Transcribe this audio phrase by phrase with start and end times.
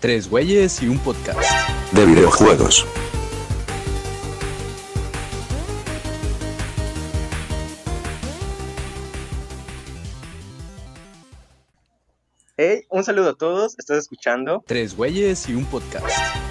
[0.00, 1.40] Tres güeyes y un podcast.
[1.92, 2.86] de videojuegos.
[12.56, 16.06] Hey, un saludo a todos, estás escuchando Tres güeyes y un podcast.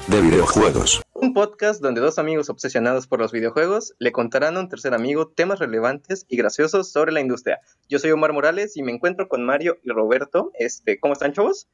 [0.07, 1.02] de videojuegos.
[1.14, 5.27] un podcast donde dos amigos obsesionados por los videojuegos le contarán a un tercer amigo
[5.27, 7.59] temas relevantes y graciosos sobre la industria.
[7.89, 10.52] Yo soy Omar Morales y me encuentro con Mario y Roberto.
[10.57, 11.68] Este, ¿Cómo están, chavos?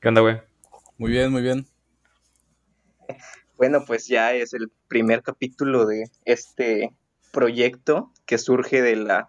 [0.00, 0.40] ¿Qué onda, güey?
[0.98, 1.66] Muy bien, muy bien.
[3.56, 6.90] Bueno, pues ya es el primer capítulo de este
[7.32, 9.28] proyecto que surge de la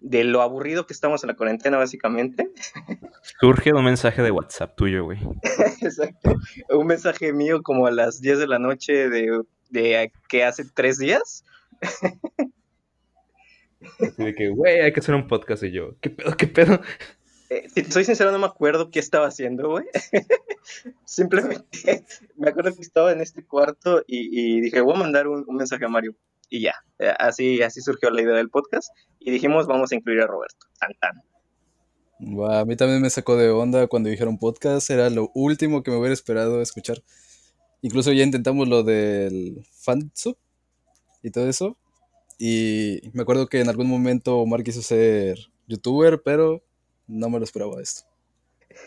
[0.00, 2.50] de lo aburrido que estamos en la cuarentena, básicamente.
[3.40, 5.18] Surge un mensaje de WhatsApp tuyo, güey.
[5.80, 6.34] Exacto.
[6.68, 10.98] Un mensaje mío como a las 10 de la noche de, de que hace tres
[10.98, 11.42] días.
[13.98, 15.98] Así de que, güey, hay que hacer un podcast y yo.
[16.02, 16.80] ¿Qué pedo, qué pedo?
[17.54, 19.84] Eh, soy sincero, no me acuerdo qué estaba haciendo, güey.
[21.04, 22.04] Simplemente
[22.36, 25.88] me acuerdo que estaba en este cuarto y, dije, voy a mandar un, mensaje a
[25.88, 26.16] Mario.
[26.50, 28.88] Y ya, eh, así, así surgió la idea del podcast.
[29.20, 30.66] Y dijimos, vamos a incluir a Roberto.
[30.80, 31.22] Tan, tan.
[32.50, 34.90] A mí también me sacó de onda cuando dijeron podcast.
[34.90, 37.02] Era lo último que me hubiera esperado escuchar.
[37.82, 40.36] Incluso ya intentamos lo del fansub
[41.22, 41.76] y todo eso.
[42.38, 46.64] Y me acuerdo que en algún momento Omar quiso ser youtuber, pero
[47.06, 48.06] no me lo esperaba esto.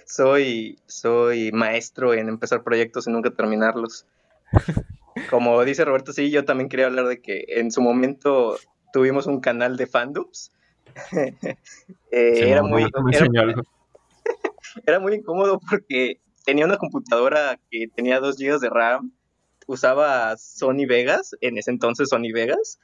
[0.06, 4.06] Soy, soy maestro en empezar proyectos y nunca terminarlos.
[5.30, 8.58] Como dice Roberto, sí, yo también quería hablar de que en su momento
[8.94, 10.52] tuvimos un canal de fandoms.
[12.12, 13.28] Eh, era, muy, era,
[14.86, 19.12] era muy incómodo porque tenía una computadora que tenía 2 GB de RAM,
[19.68, 22.80] usaba Sony Vegas, en ese entonces Sony Vegas,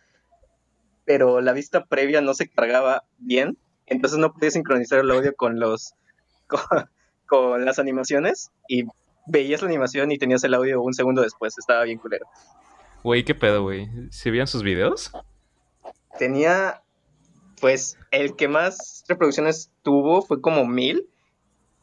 [1.06, 5.60] pero la vista previa no se cargaba bien, entonces no podía sincronizar el audio con
[5.60, 5.94] los
[6.48, 6.90] con,
[7.28, 8.86] con las animaciones y
[9.26, 12.28] veías la animación y tenías el audio un segundo después, estaba bien culero.
[13.04, 13.90] Güey, ¿qué pedo, güey?
[14.12, 15.12] ¿Se veían sus videos?
[16.18, 16.82] Tenía,
[17.60, 21.10] pues, el que más reproducciones tuvo fue como mil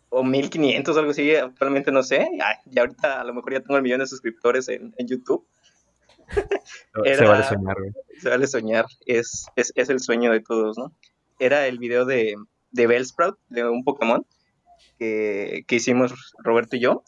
[0.08, 2.28] o mil quinientos, algo así, actualmente no sé.
[2.38, 5.46] Ya, ya ahorita a lo mejor ya tengo el millón de suscriptores en, en YouTube.
[7.04, 7.92] Se vale soñar, güey.
[8.18, 10.92] Se vale soñar, es, es, es el sueño de todos, ¿no?
[11.40, 12.36] Era el video de,
[12.70, 14.24] de Bellsprout, de un Pokémon,
[14.98, 17.02] que, que hicimos Roberto y yo.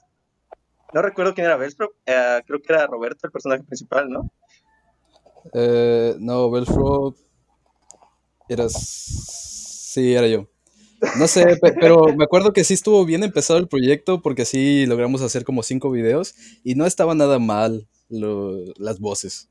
[0.93, 4.31] No recuerdo quién era Bellsprout, eh, creo que era Roberto, el personaje principal, ¿no?
[5.54, 7.15] Eh, no, Belfro.
[8.48, 8.72] Eras.
[8.72, 10.49] Sí, era yo.
[11.19, 14.87] No sé, pe- pero me acuerdo que sí estuvo bien empezado el proyecto porque sí
[14.87, 19.49] logramos hacer como cinco videos y no estaba nada mal lo- las voces.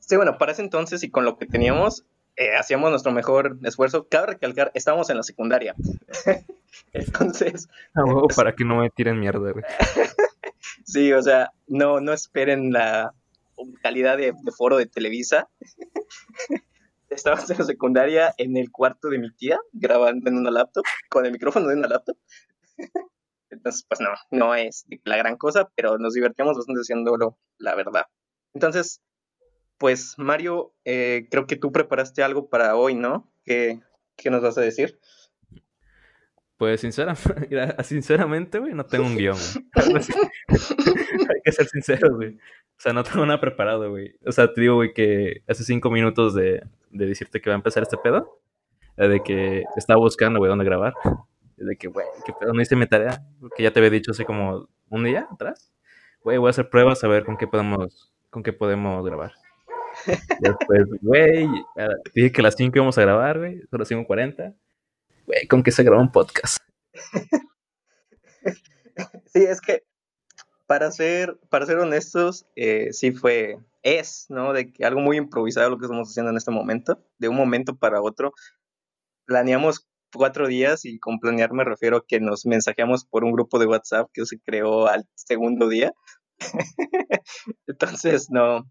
[0.00, 2.04] Sí, bueno, para ese entonces y con lo que teníamos,
[2.38, 4.06] eh, hacíamos nuestro mejor esfuerzo.
[4.08, 5.74] Cabe recalcar, estábamos en la secundaria.
[6.92, 8.04] entonces, Ah,
[8.36, 9.64] para que no me tiren mierda, güey.
[10.84, 13.12] sí, o sea, no, no esperen la
[13.82, 15.48] calidad de, de foro de Televisa.
[17.10, 21.26] Estábamos en la secundaria en el cuarto de mi tía, grabando en una laptop, con
[21.26, 22.16] el micrófono de una laptop.
[23.50, 28.04] Entonces, pues no, no es la gran cosa, pero nos divertíamos bastante haciéndolo, la verdad.
[28.54, 29.00] Entonces,
[29.78, 33.30] pues Mario, eh, creo que tú preparaste algo para hoy, ¿no?
[33.44, 33.80] ¿Qué,
[34.16, 34.98] qué nos vas a decir?
[36.58, 37.22] Pues, sinceramente,
[37.84, 39.36] sinceramente, güey, no tengo un guion.
[39.76, 42.34] Hay que ser sinceros, güey.
[42.34, 44.16] O sea, no tengo nada preparado, güey.
[44.26, 47.58] O sea, te digo, güey, que hace cinco minutos de, de decirte que va a
[47.58, 48.40] empezar este pedo,
[48.96, 50.94] eh, de que estaba buscando, güey, dónde grabar.
[51.56, 52.52] De que, güey, ¿qué pedo?
[52.52, 55.72] No hice mi tarea, porque ya te había dicho hace como un día atrás.
[56.22, 59.32] Güey, voy a hacer pruebas a ver con qué podemos, con qué podemos grabar.
[60.40, 61.48] Después, güey,
[62.14, 64.54] dije que a las 5 íbamos a grabar, güey, son las 5.40.
[65.26, 66.58] Güey, con que se graba un podcast.
[69.32, 69.84] Sí, es que
[70.66, 74.52] para ser, para ser honestos, eh, sí fue, es, ¿no?
[74.52, 77.76] De que algo muy improvisado lo que estamos haciendo en este momento, de un momento
[77.76, 78.32] para otro.
[79.24, 83.58] Planeamos cuatro días y con planear me refiero a que nos mensajeamos por un grupo
[83.58, 85.92] de WhatsApp que se creó al segundo día.
[87.66, 88.70] Entonces, no.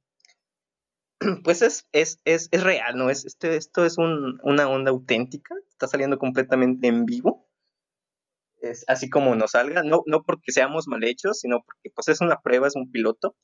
[1.44, 3.10] Pues es, es, es, es real, ¿no?
[3.10, 7.48] Es, este, esto es un, una onda auténtica, está saliendo completamente en vivo
[8.62, 12.22] es así como nos salga, no, no porque seamos mal hechos, sino porque pues es
[12.22, 13.36] una prueba, es un piloto,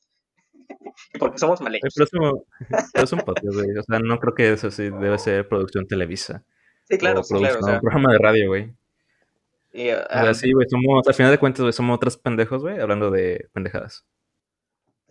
[1.12, 1.92] y porque somos mal hechos.
[1.94, 2.44] Pero es, como-
[2.92, 3.78] pero es un podcast, güey.
[3.78, 6.44] O sea, no creo que eso sí debe ser producción Televisa.
[6.88, 8.74] Sí, claro, sí, claro, o sea, un programa de radio, güey.
[9.72, 12.62] y, ah, O sea, sí, güey, somos, al final de cuentas, güey, somos otros pendejos,
[12.62, 14.04] güey, hablando de pendejadas.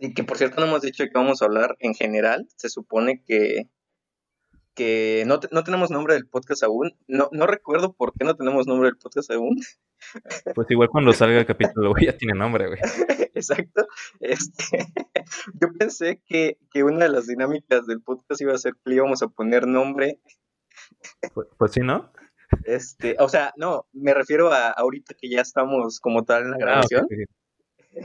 [0.04, 3.22] Y que por cierto no hemos dicho que vamos a hablar en general, se supone
[3.24, 3.68] que,
[4.74, 8.34] que no, te- no tenemos nombre del podcast aún, no, no recuerdo por qué no
[8.36, 9.56] tenemos nombre del podcast aún,
[10.54, 12.78] Pues igual cuando salga el capítulo, güey, ya tiene nombre, güey.
[13.34, 13.86] Exacto.
[14.20, 14.78] Este,
[15.60, 18.96] yo pensé que, que una de las dinámicas del podcast iba a ser que le
[18.96, 20.20] íbamos a poner nombre.
[21.34, 22.12] Pues, pues sí, ¿no?
[22.64, 26.56] Este, o sea, no, me refiero a ahorita que ya estamos como tal en la
[26.56, 27.04] Ah, grabación.
[27.04, 27.12] ok.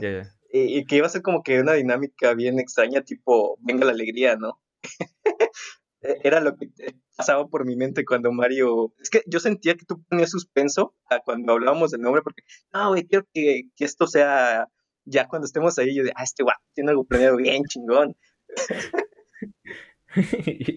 [0.00, 0.34] Ya, ya.
[0.52, 4.36] Y, que iba a ser como que una dinámica bien extraña, tipo, venga la alegría,
[4.36, 4.60] ¿no?
[6.02, 6.70] E- Era lo que
[7.14, 8.94] pasaba por mi mente cuando Mario...
[9.00, 12.42] Es que yo sentía que tú ponías suspenso a cuando hablábamos del nombre, porque,
[12.72, 14.66] no, güey, quiero que, que esto sea...
[15.04, 18.16] Ya cuando estemos ahí, yo de, ah, este guapo tiene algo planeado bien chingón.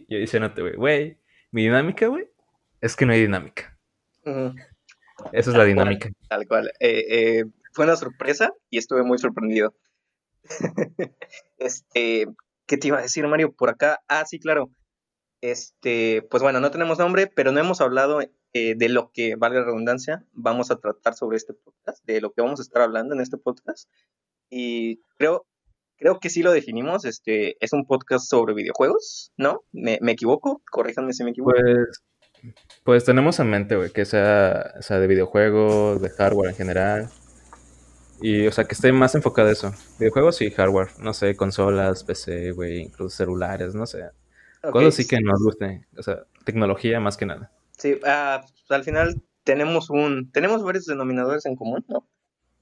[0.10, 1.18] Yo diciéndote, güey, güey,
[1.52, 2.28] mi dinámica, güey,
[2.82, 3.78] es que no hay dinámica.
[4.26, 4.54] Ujú,
[5.32, 6.10] Esa es la dinámica.
[6.30, 6.72] Tal cual.
[6.80, 9.74] Eh, eh, fue una sorpresa y estuve muy sorprendido.
[11.58, 12.28] este,
[12.66, 13.54] ¿qué te iba a decir, Mario?
[13.54, 14.02] Por acá.
[14.08, 14.72] Ah, sí, claro.
[15.42, 18.22] Este, pues bueno, no tenemos nombre, pero no hemos hablado
[18.54, 22.32] eh, de lo que, valga la redundancia, vamos a tratar sobre este podcast, de lo
[22.32, 23.90] que vamos a estar hablando en este podcast.
[24.50, 25.46] Y creo,
[25.98, 27.04] creo que sí lo definimos.
[27.04, 29.66] Este, es un podcast sobre videojuegos, ¿no?
[29.72, 30.62] ¿Me, me equivoco?
[30.72, 31.58] Corríjanme si me equivoco.
[31.60, 32.04] Pues,
[32.84, 37.10] pues tenemos en mente, güey, que sea, sea de videojuegos, de hardware en general.
[38.26, 39.74] Y, o sea, que esté más enfocado a eso.
[40.00, 40.88] Videojuegos y hardware.
[40.98, 44.12] No sé, consolas, PC, güey, incluso celulares, no sé.
[44.62, 45.86] Cosas así que nos guste.
[45.98, 47.52] O sea, tecnología más que nada.
[47.78, 48.14] Sí, pues,
[48.70, 52.08] al final tenemos un, tenemos varios denominadores en común, ¿no?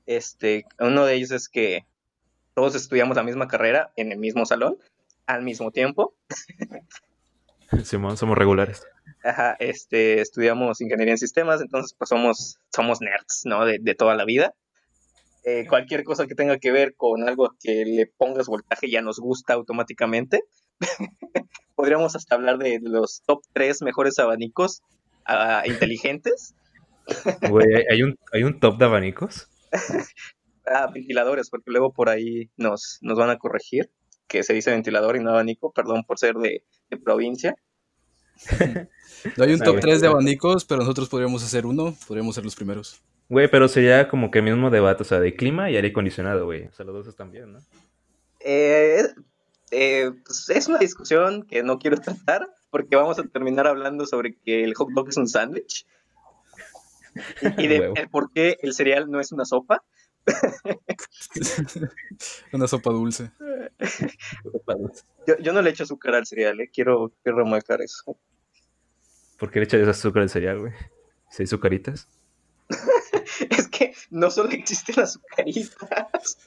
[0.08, 1.86] Este, uno de ellos es que
[2.56, 4.80] todos estudiamos la misma carrera en el mismo salón
[5.28, 6.16] al mismo tiempo.
[7.84, 8.84] Simón, somos regulares.
[9.24, 13.64] Ajá, este, estudiamos ingeniería en sistemas, entonces pues somos, somos nerds, ¿no?
[13.64, 14.56] De, de toda la vida.
[15.44, 19.20] Eh, cualquier cosa que tenga que ver con algo que le pongas voltaje ya nos
[19.20, 20.44] gusta automáticamente.
[21.76, 24.82] Podríamos hasta hablar de los top 3 mejores abanicos
[25.26, 26.54] ah, inteligentes.
[27.50, 29.48] Güey, ¿hay- ¿hay un, ¿hay un top de abanicos?
[30.64, 33.90] Ah, ventiladores, porque luego por ahí nos, nos van a corregir
[34.28, 37.56] que se dice ventilador y no abanico, perdón por ser de, de provincia.
[39.38, 39.82] No hay un top güey.
[39.82, 43.02] 3 de abanicos, pero nosotros podríamos hacer uno, podríamos ser los primeros.
[43.30, 46.46] Güey, pero sería como que el mismo debate, o sea, de clima y aire acondicionado,
[46.46, 46.66] güey.
[46.66, 47.60] O sea, los dos están bien, ¿no?
[48.40, 49.04] Eh,
[49.70, 54.36] eh, pues es una discusión que no quiero tratar porque vamos a terminar hablando sobre
[54.36, 55.86] que el hot dog es un sándwich
[57.42, 57.94] y, y de Huevo.
[58.10, 59.84] por qué el cereal no es una sopa.
[62.54, 63.32] Una sopa dulce.
[65.26, 68.18] Yo, yo no le echo azúcar al cereal, eh, quiero, quiero remarcar eso.
[69.42, 70.74] ¿Por qué le echas azúcar al cereal, güey?
[71.32, 72.08] ¿Seis azucaritas?
[73.50, 76.38] Es que no solo existen las azucaritas.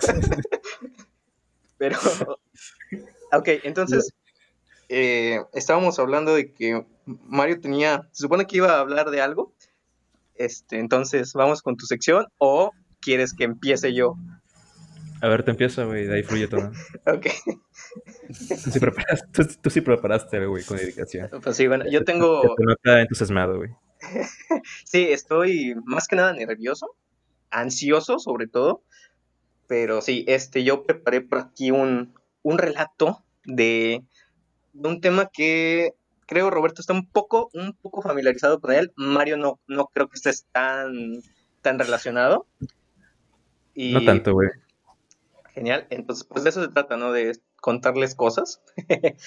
[1.78, 1.96] Pero,
[3.32, 4.12] ok, entonces,
[4.88, 9.54] eh, estábamos hablando de que Mario tenía, se supone que iba a hablar de algo.
[10.34, 14.16] Este, entonces, vamos con tu sección o quieres que empiece yo.
[15.22, 16.70] A ver, te empieza, güey, de ahí fluye todo.
[17.06, 17.26] Ok,
[18.28, 21.28] Tú sí preparaste, tú, tú sí preparaste, güey, con dedicación.
[21.42, 23.70] pues sí, bueno, yo tengo, te nota entusiasmado, güey.
[24.84, 26.94] sí, estoy más que nada nervioso,
[27.50, 28.82] ansioso sobre todo,
[29.66, 34.02] pero sí, este, yo preparé por aquí un, un relato de,
[34.72, 35.94] de un tema que
[36.26, 40.14] creo Roberto está un poco, un poco familiarizado con él, Mario no, no creo que
[40.14, 41.20] estés tan,
[41.60, 42.46] tan relacionado.
[43.74, 44.50] Y, No tanto, güey.
[45.60, 47.12] Genial, entonces pues de eso se trata, ¿no?
[47.12, 48.62] De contarles cosas.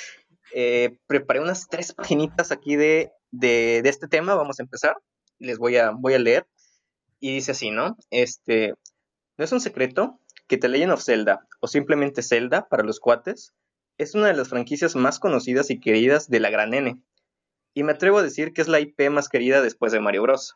[0.55, 4.95] Eh, preparé unas tres paginitas aquí de, de, de este tema, vamos a empezar.
[5.39, 6.45] Les voy a, voy a leer.
[7.19, 7.97] Y dice así, ¿no?
[8.11, 8.75] Este,
[9.37, 13.55] no es un secreto que The Legend of Zelda, o simplemente Zelda para los cuates,
[13.97, 17.01] es una de las franquicias más conocidas y queridas de la gran N.
[17.73, 20.55] Y me atrevo a decir que es la IP más querida después de Mario Bros.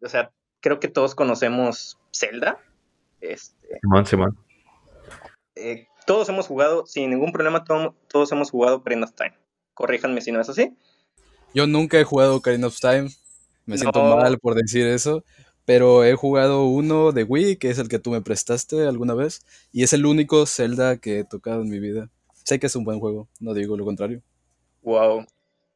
[0.00, 2.58] O sea, creo que todos conocemos Zelda.
[3.20, 4.44] Este, Simón, Simón.
[5.56, 9.34] Eh, todos hemos jugado, sin ningún problema, to- todos hemos jugado Ocarina of Time.
[9.74, 10.76] Corríjanme si no es así.
[11.54, 13.08] Yo nunca he jugado Ocarina of Time.
[13.66, 15.24] Me siento mal por decir eso.
[15.66, 19.46] Pero he jugado uno de Wii, que es el que tú me prestaste alguna vez.
[19.72, 22.10] Y es el único Zelda que he tocado en mi vida.
[22.42, 24.20] Sé que es un buen juego, no digo lo contrario.
[24.82, 25.24] Wow.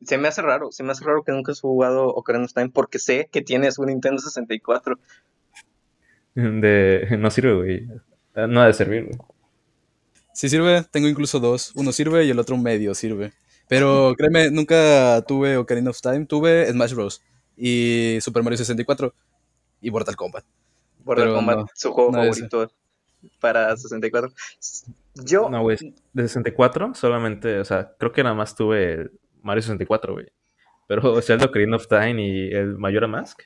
[0.04, 2.68] Se me hace raro, se me hace raro que nunca has jugado Ocarina of Time
[2.68, 4.99] porque sé que tienes un Nintendo 64.
[6.35, 7.16] De...
[7.18, 7.88] No sirve, güey.
[8.49, 9.18] No ha de servir, güey.
[10.38, 11.73] Si sirve, tengo incluso dos.
[11.75, 13.33] Uno sirve y el otro medio sirve.
[13.66, 16.26] Pero créeme, nunca tuve Ocarina of Time.
[16.26, 17.21] Tuve Smash Bros.
[17.57, 19.12] Y Super Mario 64
[19.80, 20.45] y Mortal Kombat.
[21.04, 22.49] Mortal Pero Kombat, no, su juego no ese.
[22.49, 22.73] favorito
[23.40, 24.30] para 64.
[25.25, 25.76] Yo, No, güey.
[26.12, 29.11] De 64 solamente, o sea, creo que nada más tuve el
[29.42, 30.28] Mario 64, güey.
[30.87, 33.42] Pero Zelda Ocarina of Time y el Majora Mask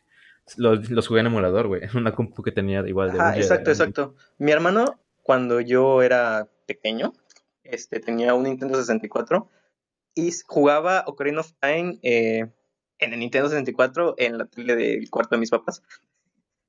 [0.59, 1.85] los, los jugué en emulador, güey.
[1.85, 4.15] En una compu que tenía igual de un exacto, exacto.
[4.37, 7.13] Mi hermano, cuando yo era pequeño,
[7.65, 9.49] este, tenía un Nintendo 64
[10.15, 12.51] y jugaba Ocarina of Time eh,
[12.99, 15.83] en el Nintendo 64 en la tele del cuarto de mis papás,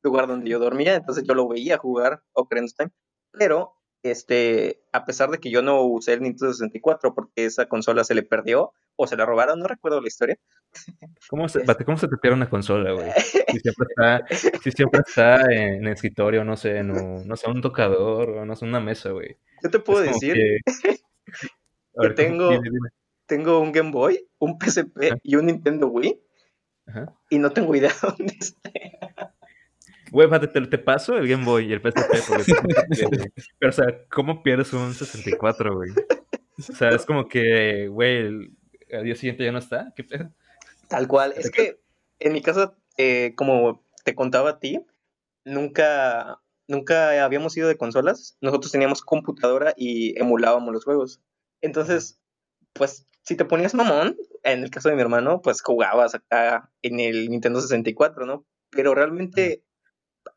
[0.01, 2.91] lugar donde yo dormía, entonces yo lo veía jugar Ocarina of Time,
[3.31, 8.03] pero este, a pesar de que yo no usé el Nintendo 64 porque esa consola
[8.03, 10.37] se le perdió o se la robaron, no recuerdo la historia,
[11.29, 13.09] ¿Cómo se, Bate, ¿Cómo se te pierde una consola, güey?
[13.51, 14.25] Si siempre está,
[14.61, 18.45] si siempre está en el escritorio, no sé, en un, no sé, un tocador, o
[18.45, 19.37] no sé, una mesa, güey.
[19.63, 20.59] yo te puedo decir que-
[21.95, 22.89] ver, tengo- Dime, dime.
[23.25, 25.15] tengo un Game Boy, un PSP Ajá.
[25.23, 26.19] y un Nintendo Wii
[26.87, 27.13] Ajá.
[27.29, 28.71] y no tengo idea dónde está.
[30.11, 32.53] Güey, te, te paso el Game Boy y el PSP, porque
[33.59, 35.91] Pero, o sea, ¿cómo pierdes un 64, güey?
[36.59, 38.51] O sea, es como que, güey, el,
[38.91, 39.91] al día siguiente ya no está.
[39.95, 40.31] ¿Qué pedo?
[40.87, 41.33] Tal cual.
[41.37, 41.79] Es que
[42.19, 44.85] en mi caso, eh, como te contaba a ti,
[45.45, 48.37] nunca, nunca habíamos ido de consolas.
[48.41, 51.21] Nosotros teníamos computadora y emulábamos los juegos.
[51.61, 52.19] Entonces,
[52.73, 56.99] pues, si te ponías mamón, en el caso de mi hermano, pues jugabas acá en
[56.99, 58.45] el Nintendo 64, ¿no?
[58.69, 59.63] Pero realmente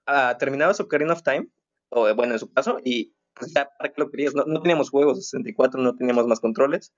[0.07, 1.49] ah, terminabas Ocarina of Time,
[1.89, 4.35] o bueno, en su caso, y pues ya, ¿para qué lo querías?
[4.35, 6.93] No, no teníamos juegos de 64, no teníamos más controles.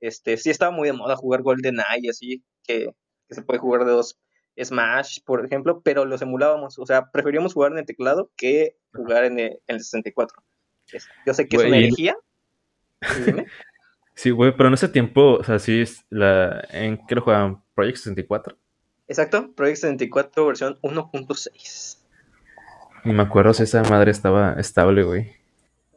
[0.00, 2.90] Este, sí estaba muy de moda jugar GoldenEye, así, que,
[3.28, 4.18] que se puede jugar de dos
[4.60, 9.24] Smash, por ejemplo, pero los emulábamos, o sea, preferíamos jugar en el teclado que jugar
[9.24, 10.42] en el, en el 64.
[10.92, 12.16] Es- yo sé que es una herejía.
[14.14, 17.62] Sí, güey, pero en ese tiempo, o sea, sí, es la, ¿en qué lo jugaban?
[17.76, 18.58] ¿Project 64?
[19.06, 21.98] Exacto, Project 64 versión 1.6.
[23.04, 25.36] Ni me acuerdo si esa madre estaba estable, güey.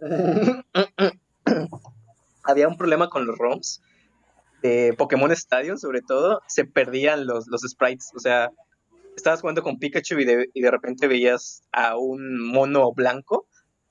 [2.43, 3.81] Había un problema con los ROMs
[4.62, 8.12] de Pokémon Stadium, sobre todo, se perdían los, los sprites.
[8.15, 8.51] O sea,
[9.15, 13.48] estabas jugando con Pikachu y de, y de repente veías a un mono blanco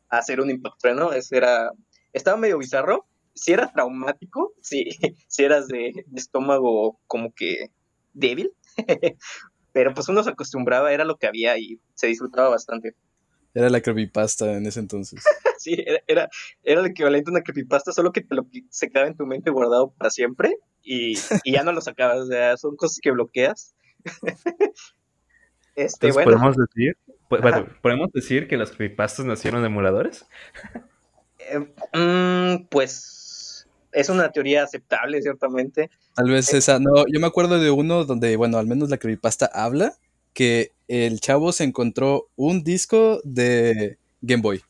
[0.09, 1.13] hacer un Impact Trueno.
[1.13, 1.71] Ese era,
[2.13, 3.07] estaba medio bizarro.
[3.35, 4.91] Si era traumático, si,
[5.29, 7.71] si eras de, de estómago como que
[8.13, 8.53] débil,
[9.73, 12.95] pero pues uno se acostumbraba, era lo que había y se disfrutaba bastante.
[13.55, 15.23] Era la creepypasta en ese entonces.
[15.61, 16.31] Sí, era, era,
[16.63, 19.51] era el equivalente a una creepypasta, solo que te lo, se quedaba en tu mente
[19.51, 22.21] guardado para siempre y, y ya no lo sacabas.
[22.21, 23.75] O sea, son cosas que bloqueas.
[25.77, 26.97] este, Entonces, bueno, ¿podemos decir,
[27.29, 30.25] bueno, ¿podemos decir que las creepypastas nacieron de emuladores?
[31.41, 31.59] eh,
[31.93, 35.91] mm, pues es una teoría aceptable, ciertamente.
[36.15, 36.79] Tal vez esa.
[36.79, 39.95] No, yo me acuerdo de uno donde, bueno, al menos la creepypasta habla
[40.33, 44.63] que el chavo se encontró un disco de Game Boy.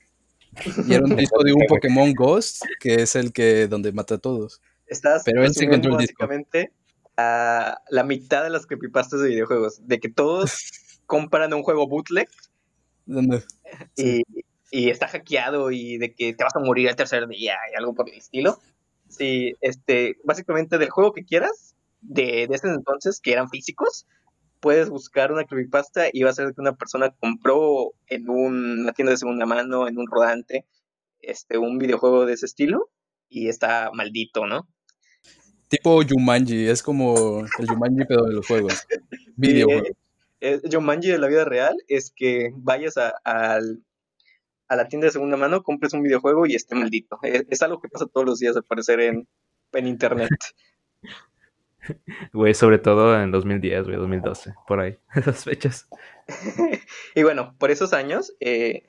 [0.86, 4.18] Y era un disco de un Pokémon Ghost, que es el que donde mata a
[4.18, 4.60] todos.
[4.86, 6.16] Estás Pero él se encontró el disco.
[6.26, 6.72] básicamente
[7.16, 10.52] a la mitad de las creepypastas de videojuegos, de que todos
[11.06, 12.28] compran un juego bootleg
[13.06, 13.44] Donde-
[13.96, 14.22] y,
[14.70, 17.94] y está hackeado y de que te vas a morir el tercer día y algo
[17.94, 18.58] por el estilo.
[19.08, 24.06] Sí, este, básicamente del juego que quieras, de, de ese entonces, que eran físicos,
[24.60, 28.92] puedes buscar una creepypasta y va a ser que una persona compró en un- una
[28.92, 30.66] tienda de segunda mano, en un rodante,
[31.20, 32.90] este, un videojuego de ese estilo
[33.28, 34.68] y está maldito, ¿no?
[35.68, 38.86] Tipo Jumanji, es como el Jumanji, pero de los juegos.
[39.36, 39.88] Videojuegos.
[40.40, 43.60] Eh, eh, Jumanji de la vida real es que vayas a,
[44.68, 47.18] la tienda de segunda mano, compres un videojuego y esté maldito.
[47.22, 49.28] Es, es algo que pasa todos los días, al parecer, en,
[49.72, 50.30] en internet.
[52.32, 55.88] Güey, sobre todo en 2010, güey, 2012, por ahí, esas fechas.
[57.14, 58.84] y bueno, por esos años, eh,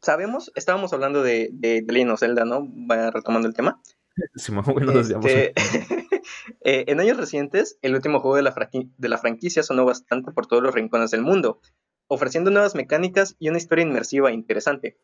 [0.00, 2.66] sabemos, estábamos hablando de, de, de of Zelda, ¿no?
[2.90, 3.80] Va retomando el tema.
[4.48, 5.52] Güey, nos Este,
[6.64, 10.46] eh, en años recientes, el último juego de la, de la franquicia sonó bastante por
[10.46, 11.60] todos los rincones del mundo,
[12.08, 14.96] ofreciendo nuevas mecánicas y una historia inmersiva e interesante.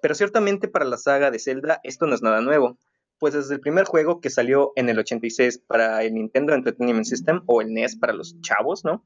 [0.00, 2.78] Pero ciertamente para la saga de Zelda esto no es nada nuevo,
[3.18, 7.42] pues desde el primer juego que salió en el 86 para el Nintendo Entertainment System
[7.46, 9.04] o el NES para los chavos, ¿no?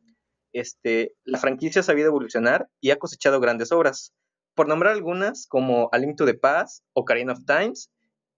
[0.52, 4.12] Este, la franquicia ha sabido evolucionar y ha cosechado grandes obras.
[4.54, 7.90] Por nombrar algunas como A Link to the Past, Ocarina of Times,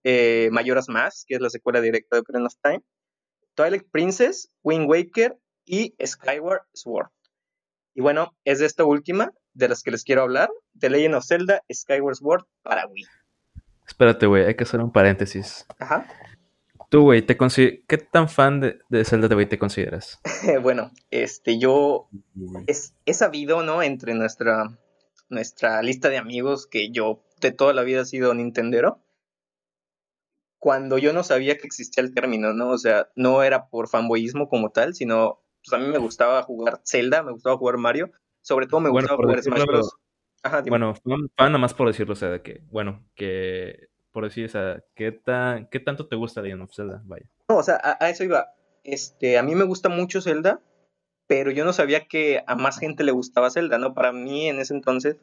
[0.03, 2.81] eh, Majora's Mask, que es la secuela directa de Ocarina of Time,
[3.55, 7.07] Twilight Princess, Wind Waker y Skyward Sword.
[7.95, 10.49] Y bueno, es de esta última de las que les quiero hablar,
[10.79, 13.05] The Legend of Zelda Skyward Sword para Wii.
[13.87, 15.65] Espérate, güey, hay que hacer un paréntesis.
[15.79, 16.07] Ajá.
[16.89, 20.19] Tú, güey, te consi- ¿qué tan fan de, de Zelda güey, te consideras?
[20.61, 22.07] bueno, este, yo
[22.67, 23.81] es, he sabido, ¿no?
[23.81, 24.77] Entre nuestra,
[25.29, 28.99] nuestra lista de amigos que yo de toda la vida he sido Nintendero.
[30.59, 32.69] Cuando yo no sabía que existía el término, ¿no?
[32.69, 36.81] O sea, no era por fanboyismo como tal, sino pues a mí me gustaba jugar
[36.85, 38.11] Zelda, me gustaba jugar Mario,
[38.41, 39.95] Sobre todo me Bueno, gustaba jugar Smash Bros.
[40.43, 40.71] Ajá, dime.
[40.77, 44.45] Bueno, fan, fan nada más por decirlo, o sea, de que, bueno, que, por decir,
[44.45, 47.01] o sea, ¿qué, tan, ¿qué tanto te gusta Legend of Zelda?
[47.05, 47.25] Vaya.
[47.49, 48.47] No, o sea, a, a eso iba.
[48.83, 50.61] Este, a mí me gusta mucho Zelda,
[51.27, 53.93] pero yo no sabía que a más gente le gustaba Zelda, ¿no?
[53.93, 55.17] Para mí en ese entonces,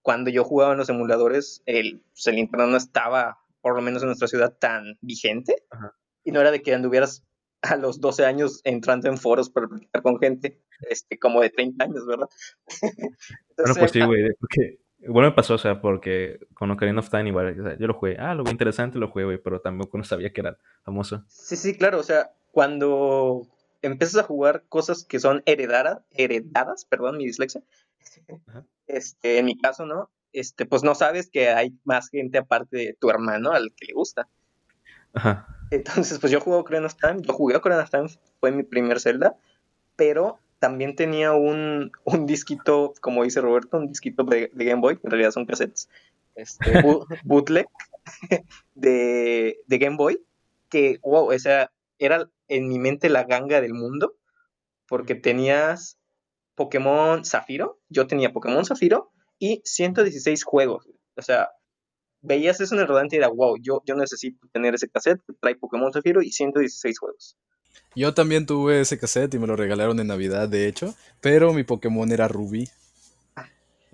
[0.00, 4.02] cuando yo jugaba en los emuladores, el, pues, el internet no estaba, por lo menos
[4.02, 5.62] en nuestra ciudad, tan vigente.
[5.70, 5.94] Ajá.
[6.24, 7.24] Y no era de que anduvieras
[7.62, 11.84] a los 12 años entrando en foros para platicar con gente, este, como de 30
[11.84, 12.28] años, ¿verdad?
[13.56, 17.28] Bueno, pues sí, güey, porque, bueno, me pasó, o sea, porque con Ocarina of Time
[17.28, 19.98] igual, o sea, yo lo jugué, ah, lo vi interesante, lo jugué, güey, pero tampoco
[19.98, 21.22] no sabía que era famoso.
[21.28, 23.46] Sí, sí, claro, o sea, cuando
[23.82, 27.62] empiezas a jugar cosas que son heredadas, heredadas, perdón, mi dislexia,
[28.48, 28.64] Ajá.
[28.86, 30.10] este, en mi caso, ¿no?
[30.32, 33.92] Este, pues no sabes que hay más gente aparte de tu hermano al que le
[33.92, 34.28] gusta.
[35.12, 35.61] Ajá.
[35.72, 38.08] Entonces, pues yo jugué Ocarina of Time, yo jugué Ocarina of Time,
[38.40, 39.36] fue mi primer Zelda,
[39.96, 44.98] pero también tenía un, un disquito, como dice Roberto, un disquito de, de Game Boy,
[44.98, 45.88] que en realidad son cassettes,
[46.34, 46.82] este,
[47.24, 47.66] bootleg
[48.74, 50.20] de, de Game Boy,
[50.68, 54.14] que, wow, o sea, era en mi mente la ganga del mundo,
[54.86, 55.96] porque tenías
[56.54, 60.86] Pokémon Zafiro, yo tenía Pokémon Zafiro y 116 juegos,
[61.16, 61.48] o sea,
[62.22, 65.34] veías eso en el rodante y era, wow, yo, yo necesito tener ese cassette que
[65.40, 67.36] trae Pokémon Zafiro y 116 juegos.
[67.94, 71.64] Yo también tuve ese cassette y me lo regalaron en Navidad, de hecho, pero mi
[71.64, 72.68] Pokémon era Rubí.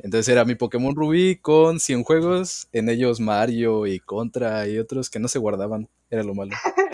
[0.00, 5.10] Entonces era mi Pokémon Rubí con 100 juegos, en ellos Mario y Contra y otros
[5.10, 6.52] que no se guardaban, era lo malo.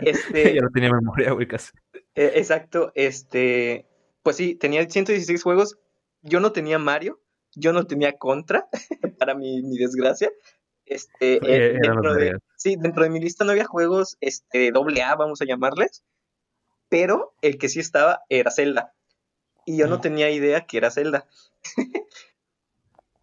[0.00, 1.72] Este, ya no tenía memoria, güey, casi.
[2.14, 3.86] Eh, exacto, este,
[4.22, 5.78] pues sí, tenía 116 juegos,
[6.22, 7.20] yo no tenía Mario,
[7.56, 8.68] yo no tenía Contra,
[9.18, 10.30] para mi, mi desgracia.
[10.84, 15.16] Este, eh, dentro de, sí, dentro de mi lista no había juegos este, doble A,
[15.16, 16.04] vamos a llamarles,
[16.88, 18.94] pero el que sí estaba era Zelda.
[19.64, 20.02] Y yo no Ujú.
[20.02, 21.26] tenía idea que era Zelda.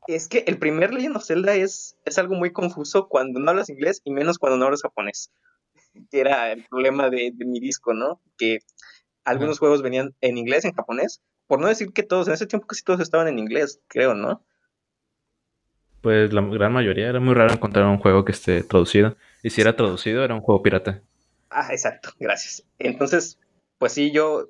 [0.08, 3.70] es que el primer Legend of Zelda es, es algo muy confuso cuando no hablas
[3.70, 5.32] inglés y menos cuando no hablas japonés.
[6.12, 8.20] Que era el problema de, de mi disco, ¿no?
[8.38, 8.60] Que
[9.24, 11.22] algunos juegos venían en inglés, en japonés.
[11.48, 14.46] Por no decir que todos, en ese tiempo casi todos estaban en inglés, creo, ¿no?
[16.02, 19.18] Pues la gran mayoría era muy raro encontrar un juego que esté traducido.
[19.42, 21.02] Y si era traducido, era un juego pirata.
[21.50, 22.66] Ah, exacto, gracias.
[22.80, 23.40] Entonces,
[23.78, 24.50] pues sí, yo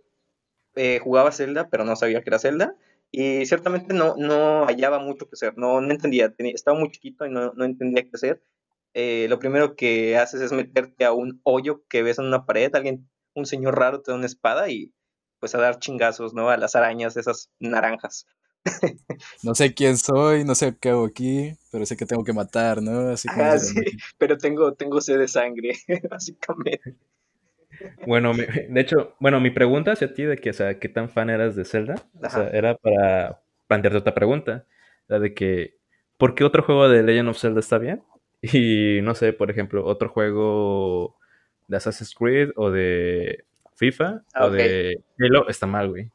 [0.75, 2.75] eh, jugaba Zelda, pero no sabía que era Zelda.
[3.11, 7.25] Y ciertamente no, no hallaba mucho que hacer, no, no entendía, tenía- estaba muy chiquito
[7.25, 8.43] y no, no entendía qué hacer.
[8.95, 12.75] Eh, lo primero que haces es meterte a un hoyo que ves en una pared,
[12.75, 14.93] alguien, un señor raro te da una espada y
[15.43, 16.49] pues a dar chingazos, ¿no?
[16.49, 18.25] A las arañas, esas naranjas.
[19.43, 22.81] No sé quién soy, no sé qué hago aquí, pero sé que tengo que matar,
[22.81, 23.09] ¿no?
[23.09, 23.81] Así como Ah, sí,
[24.17, 25.73] pero tengo, tengo sed de sangre,
[26.09, 26.95] básicamente.
[28.05, 31.09] Bueno, mi- de hecho, bueno, mi pregunta hacia ti de que, o sea, ¿qué tan
[31.09, 31.95] fan eras de Zelda?
[32.21, 32.49] O sea, Ajá.
[32.53, 34.65] era para plantearte otra pregunta.
[35.07, 35.75] La de que,
[36.17, 38.03] ¿por qué otro juego de Legend of Zelda está bien?
[38.41, 41.17] Y, no sé, por ejemplo, otro juego
[41.67, 46.11] de Assassin's Creed o de FIFA Ah, o de Halo está mal, güey.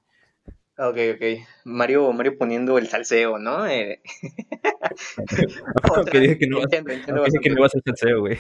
[0.79, 1.23] Ok, ok.
[1.65, 3.67] Mario, Mario poniendo el salseo, ¿no?
[3.67, 4.01] Eh,
[5.95, 7.51] Aunque dije que no, entiendo, entiendo aunque dije que bastante.
[7.51, 8.39] no iba a ser salseo, güey.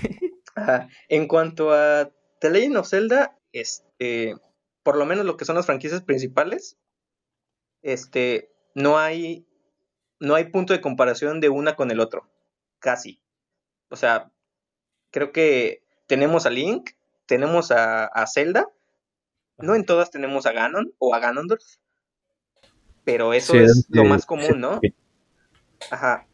[0.54, 0.88] Ajá.
[1.09, 4.37] En cuanto a The Legend of Zelda, este,
[4.83, 6.78] por lo menos lo que son las franquicias principales,
[7.83, 9.46] este, no hay,
[10.20, 12.28] no hay punto de comparación de una con el otro,
[12.78, 13.20] casi.
[13.90, 14.31] O sea,
[15.11, 16.90] creo que tenemos a Link,
[17.26, 18.68] tenemos a, a Zelda,
[19.58, 21.64] no en todas tenemos a Ganon o a Ganondorf,
[23.04, 24.80] pero eso Sí, es lo más común, ¿no?
[25.90, 26.26] Ajá.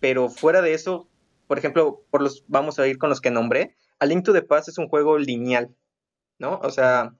[0.00, 1.08] Pero fuera de eso,
[1.46, 3.76] por ejemplo, por los, vamos a ir con los que nombré.
[3.98, 5.74] A Link to the Past es un juego lineal,
[6.38, 6.60] ¿no?
[6.62, 7.14] O sea,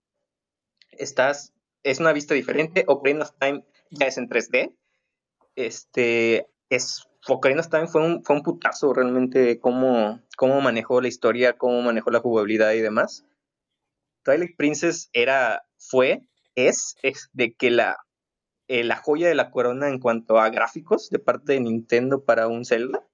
[0.92, 2.85] estás, es una vista diferente.
[2.87, 4.75] Ocarina of Time ya es en 3D.
[5.55, 11.09] Este, es, Ocarina of Time fue un, fue un putazo realmente cómo, cómo manejó la
[11.09, 13.25] historia, cómo manejó la jugabilidad y demás.
[14.27, 16.21] Twilight Princess era, fue,
[16.57, 17.97] es, es de que la,
[18.67, 22.49] eh, la joya de la corona en cuanto a gráficos de parte de Nintendo para
[22.49, 23.07] un Zelda.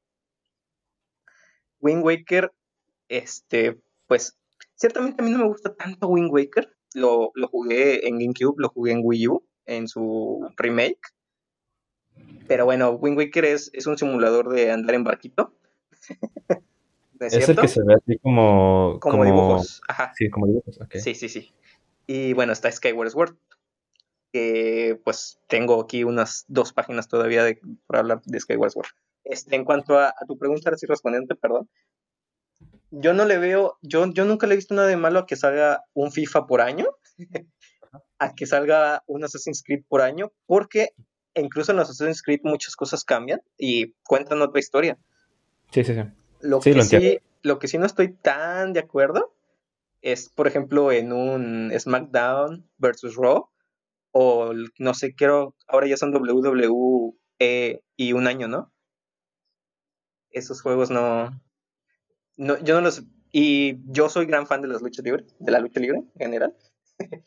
[1.80, 2.50] Wind Waker,
[3.08, 4.38] este, pues,
[4.74, 6.74] ciertamente a mí no me gusta tanto Wind Waker.
[6.94, 11.00] Lo, lo jugué en GameCube, lo jugué en Wii U, en su remake.
[12.48, 15.54] Pero bueno, Wind Waker es, es un simulador de andar en barquito.
[17.22, 18.98] ¿No es Es el que se ve así como...
[19.00, 19.80] Como dibujos.
[19.88, 20.12] Ajá.
[20.16, 20.96] Sí, como dibujos, ok.
[20.96, 21.52] Sí, sí, sí.
[22.06, 23.36] Y bueno, está Skyward Sword.
[24.32, 28.88] Que pues tengo aquí unas dos páginas todavía de, para hablar de Skyward Sword.
[29.24, 31.68] Este, en cuanto a, a tu pregunta, ahora sí respondiendo, perdón.
[32.90, 35.36] Yo no le veo, yo, yo nunca le he visto nada de malo a que
[35.36, 36.86] salga un FIFA por año,
[38.18, 40.90] a que salga un Assassin's Creed por año, porque
[41.34, 44.98] incluso en los Assassin's Creed muchas cosas cambian y cuentan otra historia.
[45.70, 46.02] Sí, sí, sí.
[46.42, 49.34] Lo, Sí, que, lo sí, lo que sí no estoy tan de acuerdo
[50.02, 53.48] es, por ejemplo, en un SmackDown versus Raw,
[54.10, 58.72] o no sé, quiero, ahora ya son WWE y un año, ¿no?
[60.30, 61.40] Esos juegos no,
[62.36, 65.60] no, yo no los, y yo soy gran fan de las luchas libres, de la
[65.60, 66.56] lucha libre en general,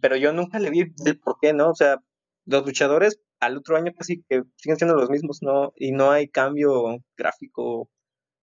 [0.00, 1.70] pero yo nunca le vi el por qué, ¿no?
[1.70, 2.02] O sea,
[2.46, 5.72] los luchadores al otro año casi que siguen siendo los mismos, ¿no?
[5.76, 7.88] Y no hay cambio gráfico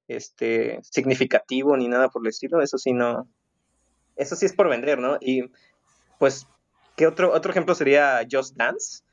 [0.07, 3.27] este, significativo ni nada por el estilo, eso sí no,
[4.15, 5.17] eso sí es por vender, ¿no?
[5.19, 5.43] Y
[6.19, 6.47] pues,
[6.95, 9.03] ¿qué otro, otro ejemplo sería Just Dance?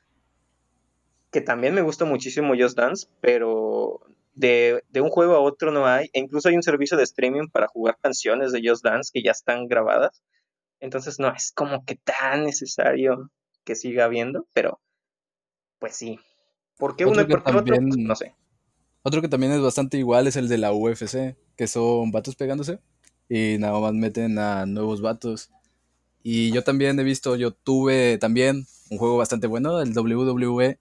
[1.31, 4.01] Que también me gusta muchísimo Just Dance, pero
[4.35, 7.49] de, de un juego a otro no hay, e incluso hay un servicio de streaming
[7.49, 10.23] para jugar canciones de Just Dance que ya están grabadas,
[10.81, 13.31] entonces no es como que tan necesario
[13.64, 14.81] que siga habiendo, pero
[15.79, 16.19] pues sí.
[16.77, 17.64] ¿Por qué uno y por qué otro?
[17.77, 18.35] Pues, no sé.
[19.03, 22.79] Otro que también es bastante igual es el de la UFC, que son vatos pegándose
[23.29, 25.51] y nada más meten a nuevos vatos.
[26.23, 30.79] Y yo también he visto, yo tuve también un juego bastante bueno, el WWE,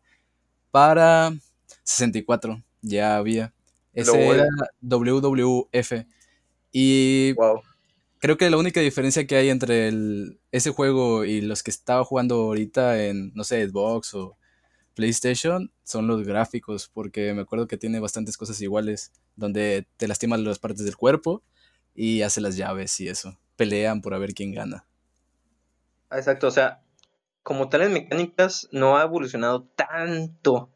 [0.72, 1.32] para
[1.84, 3.54] 64, ya había.
[3.94, 4.46] Ese era
[4.82, 6.06] WWF.
[6.72, 7.62] Y Wow.
[8.20, 12.04] creo que la única diferencia que hay entre el- ese juego y los que estaba
[12.04, 14.38] jugando ahorita en, no sé, Xbox o
[14.98, 20.44] PlayStation son los gráficos, porque me acuerdo que tiene bastantes cosas iguales, donde te lastiman
[20.44, 21.44] las partes del cuerpo
[21.94, 23.38] y hace las llaves y eso.
[23.56, 24.88] Pelean por a ver quién gana.
[26.10, 26.82] Exacto, o sea,
[27.44, 30.72] como tal en mecánicas no ha evolucionado tanto.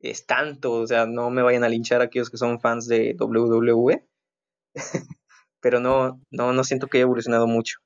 [0.00, 4.02] Es tanto, o sea, no me vayan a linchar aquellos que son fans de WWE.
[5.60, 7.80] Pero no, no, no siento que haya evolucionado mucho.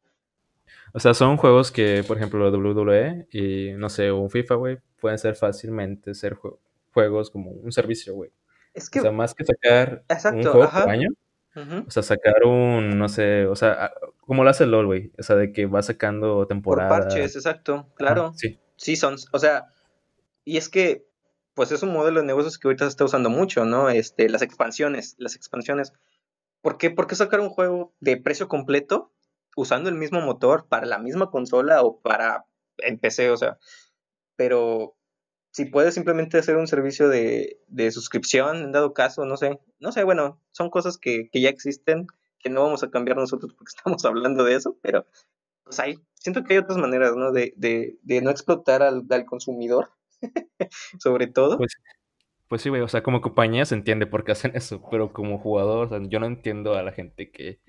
[0.92, 5.18] O sea, son juegos que, por ejemplo, WWE y, no sé, un FIFA, güey, pueden
[5.18, 6.58] ser fácilmente ser jue-
[6.92, 8.30] juegos como un servicio, güey.
[8.74, 10.82] Es que, O sea, más que sacar un juego ajá.
[10.82, 11.08] por año,
[11.86, 13.92] o sea, sacar un, no sé, o sea,
[14.26, 15.12] como lo hace LOL, güey.
[15.18, 17.06] O sea, de que va sacando por temporadas.
[17.06, 18.32] parches, exacto, claro.
[18.34, 18.58] Sí.
[18.76, 19.72] Sí, son, o sea,
[20.44, 21.06] y es que,
[21.54, 23.88] pues es un modelo de negocios que ahorita se está usando mucho, ¿no?
[23.88, 25.92] Este, las expansiones, las expansiones.
[26.60, 29.12] ¿Por qué, por qué sacar un juego de precio completo
[29.56, 32.44] usando el mismo motor para la misma consola o para
[32.78, 33.30] en PC?
[33.30, 33.56] O sea,
[34.36, 34.95] pero
[35.56, 39.90] si puedes simplemente hacer un servicio de, de suscripción, en dado caso, no sé, no
[39.90, 42.06] sé, bueno, son cosas que, que ya existen,
[42.40, 45.06] que no vamos a cambiar nosotros porque estamos hablando de eso, pero
[45.64, 47.32] pues hay, siento que hay otras maneras, ¿no?
[47.32, 49.88] De, de, de no explotar al, al consumidor,
[50.98, 51.56] sobre todo.
[51.56, 51.72] Pues,
[52.48, 55.38] pues sí, güey, o sea, como compañía se entiende por qué hacen eso, pero como
[55.38, 57.60] jugador, o sea, yo no entiendo a la gente que,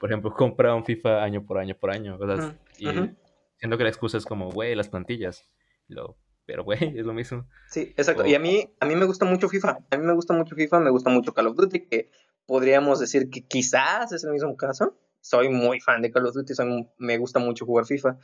[0.00, 3.16] por ejemplo, compra un FIFA año por año por año, o sea, Ujú, y
[3.58, 5.48] siento que la excusa es como, güey, las plantillas,
[5.86, 6.16] Lo-
[6.48, 7.46] pero, güey, es lo mismo.
[7.68, 8.22] Sí, exacto.
[8.22, 9.80] O- Y a mí, a mí me gusta mucho FIFA.
[9.90, 12.10] A mí me gusta mucho FIFA, me gusta mucho Call of Duty, que
[12.46, 14.96] podríamos decir que quizás es el mismo caso.
[15.20, 18.16] Soy muy fan de Call of Duty, soy- me gusta mucho jugar FIFA.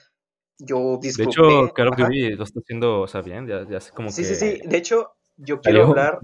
[0.58, 1.96] Yo De hecho, Call of.
[1.98, 4.60] Duty lo está haciendo, o sea, bien, ya, ya como Sí, que sí, sí.
[4.66, 6.18] De hecho, yo quiero hablar,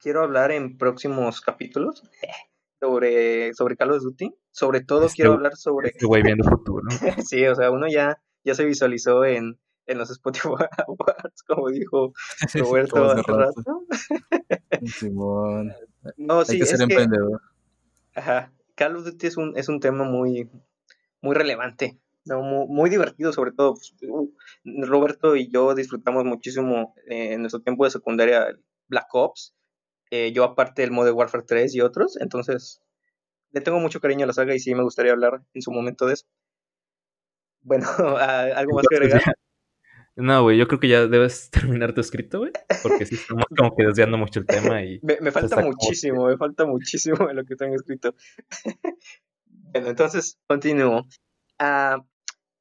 [0.00, 2.02] quiero hablar en próximos capítulos
[2.80, 4.34] sobre, sobre Call of Duty.
[4.50, 5.88] Sobre todo Este quiero hablar sobre.
[5.90, 6.82] Este güey viendo futuro.
[7.26, 10.48] Sí, o sea, uno ya, ya se visualizó en, en los Spotify
[10.88, 12.12] Awards, como dijo
[12.54, 13.86] Roberto hace rato.
[14.86, 15.72] Simón.
[16.16, 17.40] No, Hay sí, que es ser que emprendedor.
[18.14, 20.50] ajá, Call of Duty es un, es un tema muy,
[21.20, 22.42] muy relevante, ¿no?
[22.42, 23.74] muy, muy divertido, sobre todo.
[23.74, 24.28] pues, uh,
[24.84, 28.48] Roberto y yo disfrutamos muchísimo eh, en nuestro tiempo de secundaria
[28.88, 29.54] Black Ops.
[30.10, 32.82] eh, yo, aparte del Modern Warfare 3 y otros, entonces
[33.52, 36.06] le tengo mucho cariño a la saga y sí me gustaría hablar en su momento
[36.06, 36.26] de eso.
[37.62, 39.22] Bueno, ¿algo más que agregar?
[40.14, 43.74] No, güey, yo creo que ya debes terminar tu escrito, güey, porque sí estamos como
[43.74, 47.44] que desviando mucho el tema y Me, me falta muchísimo, me falta muchísimo de lo
[47.44, 48.14] que tengo escrito.
[49.46, 51.06] bueno, entonces, continúo.
[51.58, 52.04] Ah,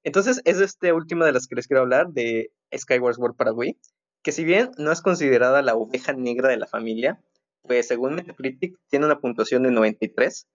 [0.04, 3.78] entonces, es este última de las que les quiero hablar, de Skyward Sword para Wii,
[4.24, 7.22] que si bien no es considerada la oveja negra de la familia,
[7.64, 10.48] pues según Metacritic tiene una puntuación de 93,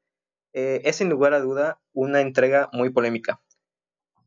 [0.55, 3.41] eh, es sin lugar a duda una entrega muy polémica.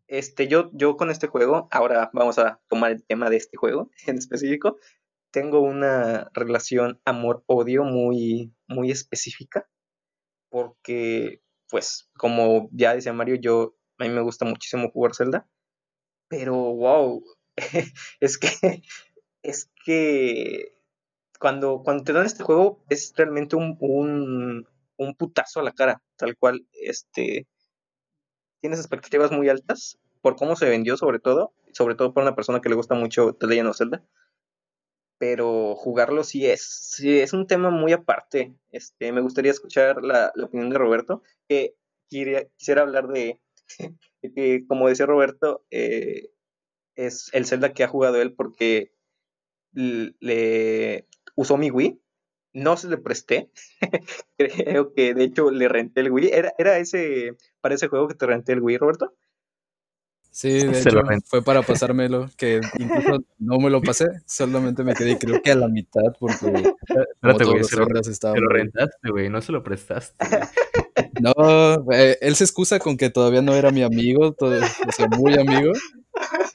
[0.10, 3.91] Este, yo, yo con este juego, ahora vamos a tomar el tema de este juego
[4.08, 4.78] en específico,
[5.32, 9.69] tengo una relación amor-odio muy, muy específica,
[10.50, 15.48] porque, pues, como ya decía Mario, yo, a mí me gusta muchísimo jugar Zelda,
[16.28, 17.24] pero, wow,
[18.19, 18.50] es que,
[19.43, 20.74] es que
[21.39, 24.67] cuando, cuando te dan este juego es realmente un, un,
[24.98, 27.48] un putazo a la cara, tal cual, este,
[28.62, 32.62] tienes expectativas muy altas por cómo se vendió sobre todo, sobre todo para una persona
[32.62, 34.04] que le gusta mucho The Legend of Zelda.
[35.17, 38.54] Pero jugarlo sí es, sí es un tema muy aparte.
[38.72, 41.76] Este, me gustaría escuchar la, opinión de Roberto, que
[42.08, 43.39] quisiera hablar de,
[44.22, 46.30] que, como decía Roberto, eh,
[46.95, 48.93] es el Zelda que ha jugado él porque
[49.72, 51.88] le usó mi Wii,
[52.60, 53.50] no se le presté,
[54.38, 58.15] creo que de hecho le renté el Wii, era, era ese, para ese juego que
[58.15, 59.13] te renté el Wii, Roberto.
[60.32, 64.93] Sí, de Se hecho, fue para pasármelo, que incluso no me lo pasé, solamente me
[64.93, 69.30] quedé creo que a la mitad porque Espérate, güey, se lo, se lo rentaste, güey,
[69.30, 70.15] no se lo prestaste.
[70.26, 70.41] güey.
[71.22, 71.34] No,
[71.91, 75.34] eh, él se excusa con que todavía no era mi amigo, todo- o sea, muy
[75.38, 75.72] amigo,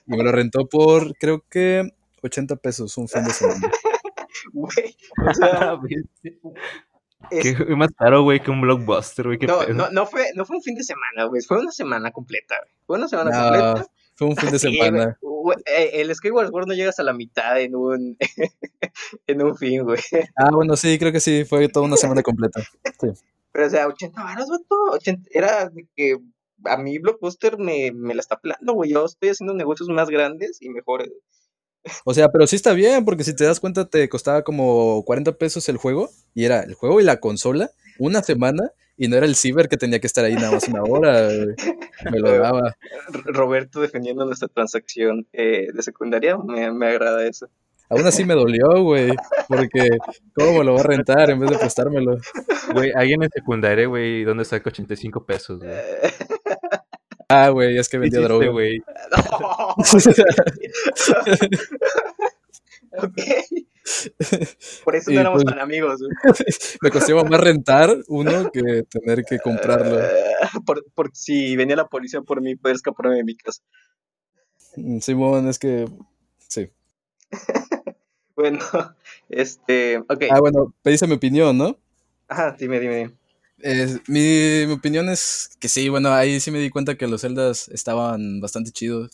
[0.07, 1.91] y me lo rentó por creo que
[2.23, 3.71] 80 pesos un fin de semana.
[4.53, 4.97] Güey,
[5.29, 5.79] o sea,
[7.31, 10.45] es- Qué güey más caro, güey, que un blockbuster, güey, no, no, no, fue, no
[10.45, 12.73] fue un fin de semana, güey, fue una semana completa, güey.
[12.87, 13.87] Fue una semana No, completa.
[14.15, 15.19] fue un fin de Sí, semana.
[15.67, 18.19] eh, el Skyward Sword no llegas a la mitad en un,
[19.27, 20.01] en un fin, güey.
[20.37, 22.61] Ah, bueno, sí, creo que sí, fue toda una semana completa.
[23.53, 24.77] Pero, o sea, 80 varos, vato.
[24.93, 26.19] 80 era de que
[26.65, 28.91] a mí Blockbuster me, me la está pelando, güey.
[28.91, 31.11] Yo estoy haciendo negocios más grandes y mejores.
[32.05, 35.33] O sea, pero sí está bien, porque si te das cuenta te costaba como 40
[35.39, 39.27] pesos el juego, y era el juego y la consola, una semana, y no era
[39.27, 41.55] el ciber que tenía que estar ahí nada más una hora, güey.
[42.13, 42.77] me lo daba.
[43.25, 47.49] Roberto defendiendo nuestra transacción eh, de secundaria, me, me agrada eso.
[47.91, 49.13] Aún así me dolió, güey,
[49.47, 49.91] porque
[50.35, 52.17] ¿cómo me lo va a rentar en vez de prestármelo?
[52.73, 55.71] Güey, alguien en secundaria, güey, ¿dónde saca 85 pesos, güey?
[57.29, 58.49] Ah, güey, es que ¿Qué vendía droga.
[58.49, 58.79] güey?
[62.99, 63.15] ok.
[64.85, 66.01] Por eso Y no éramos pues- tan amigos.
[66.01, 66.11] güey.
[66.83, 69.99] Me costaba más rentar uno que tener que comprarlo.
[70.65, 73.63] Por, por si venía la policía por mí, poder escaparme de mi casa.
[74.77, 75.87] Mm, Simón, es que
[76.49, 76.71] sí.
[78.37, 78.59] Bueno,
[79.29, 80.25] este, ok.
[80.31, 81.79] Ah, bueno, pediste mi opinión, ¿no?
[82.29, 83.13] Ajá, dime, dime, dime.
[84.09, 87.69] Mi, mi opinión es que sí, bueno, ahí sí me di cuenta que los celdas
[87.69, 89.13] estaban bastante chidos.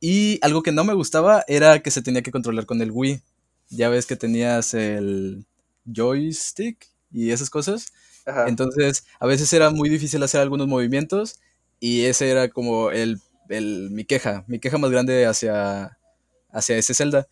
[0.00, 3.22] Y algo que no me gustaba era que se tenía que controlar con el Wii.
[3.70, 5.46] Ya ves que tenías el
[5.86, 7.92] joystick y esas cosas.
[8.26, 8.48] Ajá.
[8.48, 11.38] Entonces, a veces era muy difícil hacer algunos movimientos
[11.80, 15.98] y ese era como el, el- mi queja, mi queja más grande hacia,
[16.50, 17.28] hacia ese Zelda.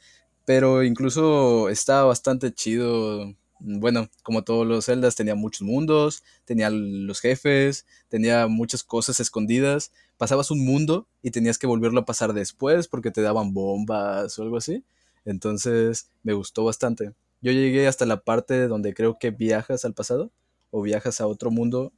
[0.46, 3.35] Pero incluso estaba bastante chido.
[3.61, 9.92] Bueno, como todos los Zeldas, tenía muchos mundos, tenía los jefes, tenía muchas cosas escondidas.
[10.16, 14.42] Pasabas un mundo y tenías que volverlo a pasar después porque te daban bombas o
[14.42, 14.85] algo así.
[15.25, 17.12] Entonces, me gustó bastante.
[17.42, 20.31] Yo llegué hasta la parte donde creo que viajas al pasado
[20.70, 21.92] o viajas a otro mundo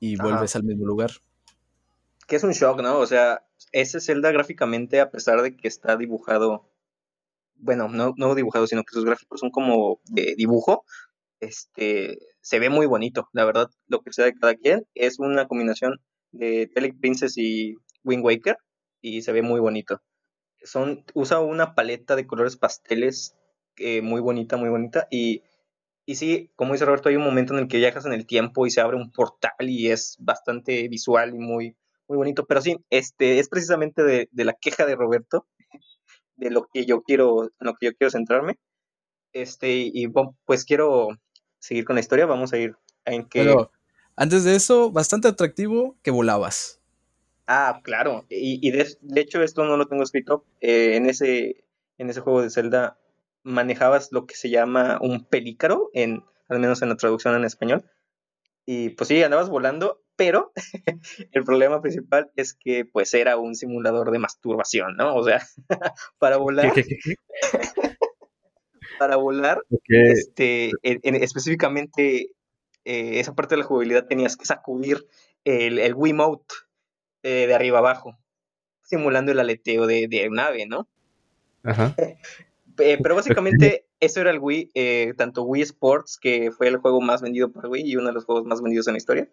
[0.00, 0.24] y Ajá.
[0.24, 1.10] vuelves al mismo lugar.
[2.26, 2.98] que es un shock, ¿no?
[2.98, 6.68] O sea, ese Zelda gráficamente, a pesar de que está dibujado,
[7.56, 10.84] bueno, no, no dibujado, sino que sus gráficos son como de dibujo,
[11.40, 15.46] este, se ve muy bonito, la verdad, lo que sea de cada quien, es una
[15.48, 16.00] combinación
[16.32, 18.56] de Twilight Princess y Wind Waker,
[19.00, 20.00] y se ve muy bonito.
[20.62, 23.36] Son, usa una paleta de colores pasteles
[23.76, 25.42] eh, muy bonita, muy bonita, y,
[26.06, 28.66] y sí, como dice Roberto, hay un momento en el que viajas en el tiempo
[28.66, 31.76] y se abre un portal y es bastante visual y muy,
[32.08, 32.46] muy bonito.
[32.46, 35.46] Pero sí, este es precisamente de, de la queja de Roberto,
[36.36, 38.58] de lo que yo quiero, en lo que yo quiero centrarme.
[39.32, 41.08] Este, y bueno, pues quiero
[41.58, 42.26] seguir con la historia.
[42.26, 43.40] Vamos a ir en que.
[43.40, 43.70] Pero
[44.16, 46.80] antes de eso, bastante atractivo que volabas.
[47.46, 48.24] Ah, claro.
[48.28, 50.44] Y, y de, de hecho, esto no lo tengo escrito.
[50.60, 51.64] eh, en, ese,
[51.98, 52.98] en ese juego de Zelda
[53.42, 57.84] manejabas lo que se llama un pelícaro, en, al menos en la traducción en español.
[58.64, 60.52] Y pues sí, andabas volando, pero
[61.32, 65.14] el problema principal es que pues era un simulador de masturbación, ¿no?
[65.14, 65.42] O sea,
[66.18, 66.72] para volar,
[68.98, 69.62] para volar,
[70.10, 72.30] este, en- en- específicamente
[72.84, 75.06] eh, esa parte de la jugabilidad tenías que sacudir
[75.44, 76.54] el, el Wiimote
[77.22, 78.16] eh, de arriba abajo,
[78.82, 80.88] simulando el aleteo de, de nave, ¿no?
[81.64, 81.94] Ajá.
[82.78, 87.00] Eh, pero básicamente eso era el Wii, eh, tanto Wii Sports, que fue el juego
[87.00, 89.28] más vendido por Wii y uno de los juegos más vendidos en la historia.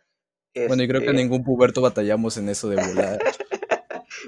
[0.56, 3.20] Bueno, y creo que Este, ningún puberto batallamos en eso de volar.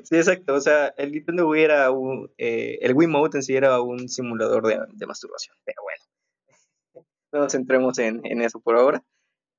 [0.04, 0.54] Sí, exacto.
[0.56, 2.30] O sea, el Nintendo Wii era un.
[2.38, 5.56] eh, el Wii Mode en sí era un simulador de, de masturbación.
[5.64, 6.04] Pero bueno.
[7.32, 9.04] No nos centremos en, en eso por ahora.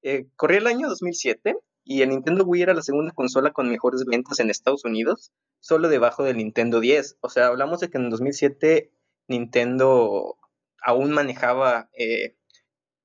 [0.02, 4.04] Eh, corría el año 2007 y el Nintendo Wii era la segunda consola con mejores
[4.04, 7.18] ventas en Estados Unidos, solo debajo del Nintendo 10.
[7.20, 8.90] O sea, hablamos de que en 2007
[9.28, 10.36] Nintendo
[10.82, 12.36] aún manejaba eh,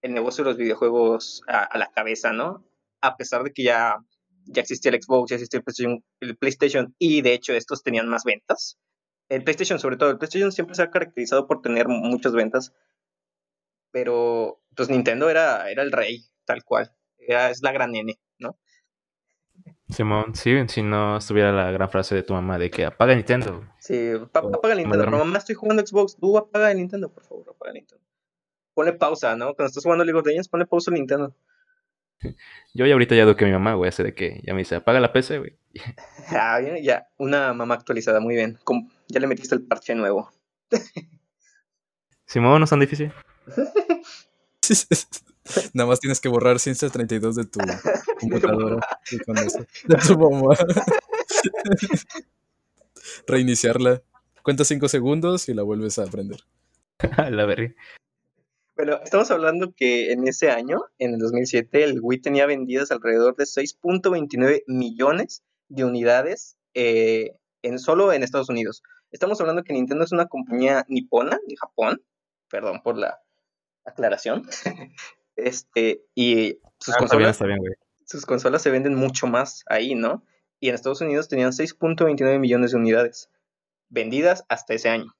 [0.01, 2.63] el negocio de los videojuegos a, a la cabeza, ¿no?
[3.01, 3.97] A pesar de que ya
[4.45, 8.07] ya existía el Xbox, ya existía el PlayStation, el PlayStation y de hecho estos tenían
[8.07, 8.79] más ventas.
[9.29, 12.73] El PlayStation sobre todo, el PlayStation siempre se ha caracterizado por tener muchas ventas,
[13.91, 16.91] pero pues Nintendo era, era el rey, tal cual.
[17.17, 18.57] Era, es la gran nene, ¿no?
[19.89, 23.63] Simón, sí, si no estuviera la gran frase de tu mamá de que apaga Nintendo.
[23.79, 24.97] Sí, apaga Nintendo.
[24.97, 25.17] duerme.
[25.17, 26.15] Mamá, estoy jugando Xbox.
[26.15, 28.03] Tú apaga el Nintendo, por favor, apaga el Nintendo.
[28.73, 29.53] Ponle pausa, ¿no?
[29.53, 31.35] Cuando estás jugando League of Legends, ponle pausa al Nintendo.
[32.73, 34.75] Yo ya ahorita ya eduqué a mi mamá, güey, así de que ya me dice,
[34.75, 35.57] apaga la PC, güey.
[36.29, 38.57] Ah, bien, ya, una mamá actualizada, muy bien.
[39.07, 40.31] Ya le metiste el parche nuevo.
[42.25, 43.11] Simón, no es tan difícil.
[45.73, 47.59] Nada más tienes que borrar 132 de tu
[48.19, 48.79] computadora.
[49.87, 50.55] De tu mamá.
[53.27, 54.01] Reiniciarla.
[54.43, 56.39] Cuenta 5 segundos y la vuelves a aprender.
[57.17, 57.73] la verga.
[58.75, 63.35] Bueno, estamos hablando que en ese año, en el 2007, el Wii tenía vendidas alrededor
[63.35, 68.81] de 6.29 millones de unidades eh, en solo en Estados Unidos.
[69.11, 72.01] Estamos hablando que Nintendo es una compañía nipona de Japón,
[72.49, 73.19] perdón por la
[73.83, 74.47] aclaración.
[75.35, 77.73] este, y sus Ah, está bien, consolas está bien, güey.
[78.05, 80.23] sus consolas se venden mucho más ahí, ¿no?
[80.61, 83.29] Y en Estados Unidos tenían 6.29 millones de unidades
[83.89, 85.13] vendidas hasta ese año.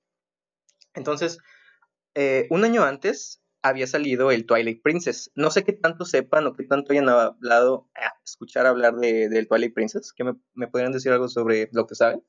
[0.94, 1.40] Entonces,
[2.16, 5.32] eh, un año antes había salido el Twilight Princess.
[5.36, 9.48] No sé qué tanto sepan o qué tanto hayan hablado, ah, escuchar hablar de, del
[9.48, 10.14] Twilight Princess.
[10.14, 12.24] ¿Que me, me podrían decir algo sobre lo que saben?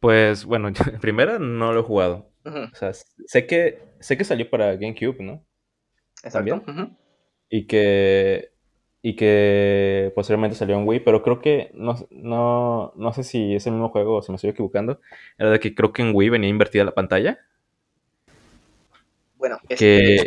[0.00, 2.30] Pues, bueno, primera no lo he jugado.
[2.44, 5.44] O sea, sé que, sé que salió para GameCube, ¿no?
[6.22, 6.62] exacto.
[6.70, 6.96] Ujú.
[7.48, 8.52] Y que,
[9.02, 13.66] y que posteriormente salió en Wii, pero creo que, no, no, no sé si es
[13.66, 15.00] el mismo juego o si me estoy equivocando.
[15.38, 17.40] Era de que creo que en Wii venía invertida la pantalla.
[19.48, 20.26] Bueno, este, Que,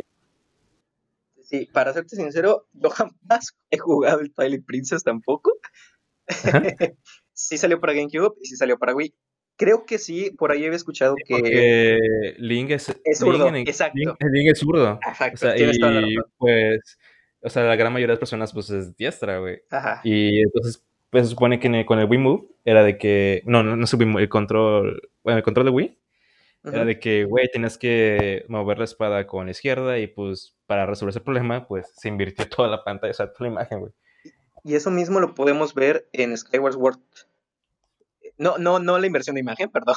[1.44, 5.54] sí, para serte sincero, yo jamás he jugado el Twilight Princess tampoco.
[7.34, 9.14] Sí salió para GameCube y sí salió para Wii.
[9.56, 11.34] Creo que sí, por ahí había escuchado que...
[11.36, 11.98] porque
[12.38, 13.98] Link es, Es zurdo, exacto.
[13.98, 15.00] Link, Link es zurdo.
[15.08, 16.32] Exacto, O sea, tienes toda la razón.
[16.38, 16.98] pues,
[17.42, 19.62] o sea, la gran mayoría de las personas pues es diestra, güey.
[19.70, 20.02] Ajá.
[20.04, 23.64] Y entonces, pues se supone que el- con el Wii Move era de que, no,
[23.64, 25.99] no, no es el Wii Move, el control, bueno, el control de Wii
[26.64, 30.86] era de que, güey, tienes que mover la espada con la izquierda y pues para
[30.86, 33.92] resolver ese problema, pues se invirtió toda la pantalla, o sea, toda la imagen, güey.
[34.64, 37.00] Y eso mismo lo podemos ver en Skyward Sword.
[38.38, 39.96] No, no, no la inversión de imagen, perdón.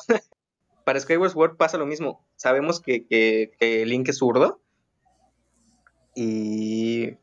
[0.84, 2.24] Para Skyward Sword pasa lo mismo.
[2.36, 4.60] Sabemos que, que- que Link es zurdo.
[6.14, 7.16] Y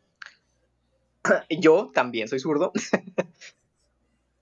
[1.60, 2.72] yo también soy zurdo.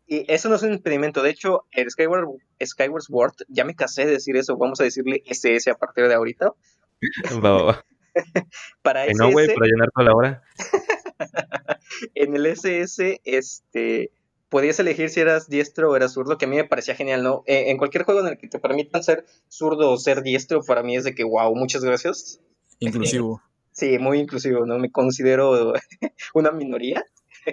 [0.08, 1.22] y eso no es un impedimento.
[1.22, 2.28] De hecho, el Skyward,
[2.66, 4.58] Skyward Sword, ya me casé de decir eso.
[4.58, 6.54] Vamos a decirle SS a partir de ahorita.
[7.44, 7.86] Va, va, va.
[8.82, 10.44] Para SS, no, güey, para llenar toda la hora.
[12.16, 14.12] en el SS, este,
[14.50, 17.44] podías elegir si eras diestro o eras zurdo, que a mí me parecía genial, ¿no?
[17.46, 20.82] Eh, en cualquier juego en el que te permitan ser zurdo o ser diestro, para
[20.82, 22.40] mí es de que, wow, muchas gracias.
[22.80, 23.42] Inclusivo.
[23.72, 24.80] Sí, muy inclusivo, ¿no?
[24.80, 25.74] Me considero
[26.34, 27.06] una minoría.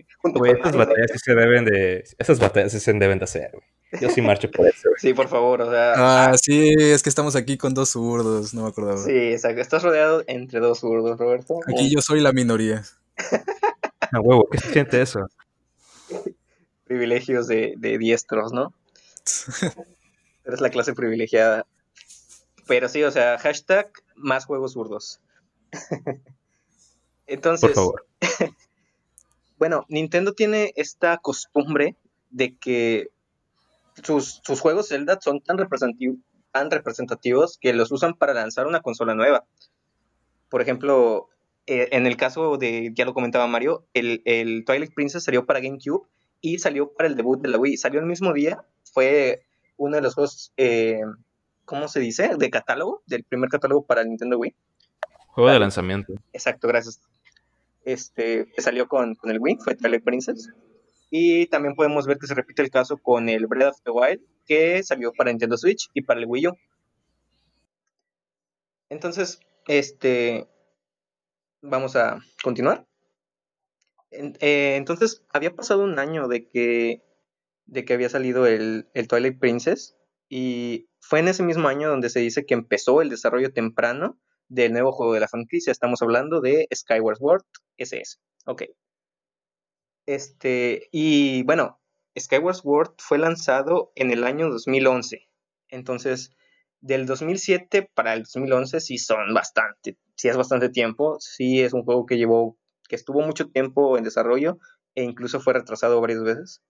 [0.23, 3.51] junto Güey, estas batallas sí se deben de, esas batallas sí se deben de hacer,
[3.53, 3.65] güey.
[4.01, 4.99] Yo sí marcho por eso, güey.
[4.99, 8.63] Sí, por favor, o sea, Ah, sí, es que estamos aquí con dos zurdos, no
[8.63, 8.99] me acordaba.
[8.99, 9.61] sí, exacto.
[9.61, 11.61] Estás rodeado entre dos zurdos, Roberto.
[11.69, 12.83] Aquí yo soy la minoría.
[14.13, 15.21] A huevo, ¿qué se siente eso?
[16.85, 18.75] Privilegios de, de diestros, ¿no?
[20.45, 21.67] Eres la clase privilegiada.
[22.67, 25.21] Pero sí, o sea, hashtag más juegos zurdos.
[27.27, 28.07] Entonces, Por favor.
[29.65, 31.97] Bueno, Nintendo tiene esta costumbre
[32.29, 33.09] de que
[34.03, 35.57] sus, sus juegos Zelda son tan,
[36.53, 39.47] tan representativos que los usan para lanzar una consola nueva.
[40.51, 41.31] Por ejemplo,
[41.67, 45.61] eh, en el caso de, ya lo comentaba Mario, el, el Twilight Princess salió para
[45.61, 46.07] GameCube
[46.43, 47.79] y salió para el debut de la Wii.
[47.79, 49.47] Salió el mismo día, fue
[49.79, 51.01] uno de los juegos, eh,
[51.65, 52.33] ¿cómo se dice?
[52.37, 54.55] De catálogo, del primer catálogo para el Nintendo Wii.
[55.29, 56.13] Juego de lanzamiento.
[56.35, 57.01] Exacto, gracias.
[57.85, 60.51] Este, salió con, con el Wii, fue Twilight Princess.
[61.11, 64.21] Y también podemos ver que se repite el caso con el Breath of the Wild,
[64.47, 66.53] que salió para Nintendo Switch y para el Wii U.
[68.89, 70.49] Entonces, este,
[71.63, 72.87] vamos a continuar.
[74.11, 77.03] Eh, entonces, había pasado un año de que,
[77.67, 79.97] de que había salido el, el Twilight Princess
[80.29, 84.19] y fue en ese mismo año donde se dice que empezó el desarrollo temprano
[84.49, 85.71] del nuevo juego de la franquicia.
[85.71, 87.45] Estamos hablando de Skyward Sword
[87.79, 88.19] SS.
[88.47, 88.63] Ok.
[90.07, 91.81] Este, y bueno,
[92.19, 95.29] Skyward Sword fue lanzado en el año 2011.
[95.69, 96.31] Entonces,
[96.81, 101.17] del 2007 para el 2011 sí son bastante, sí es bastante tiempo.
[101.19, 104.59] Sí es un juego que llevó que estuvo mucho tiempo en desarrollo
[104.95, 106.63] e incluso fue retrasado varias veces.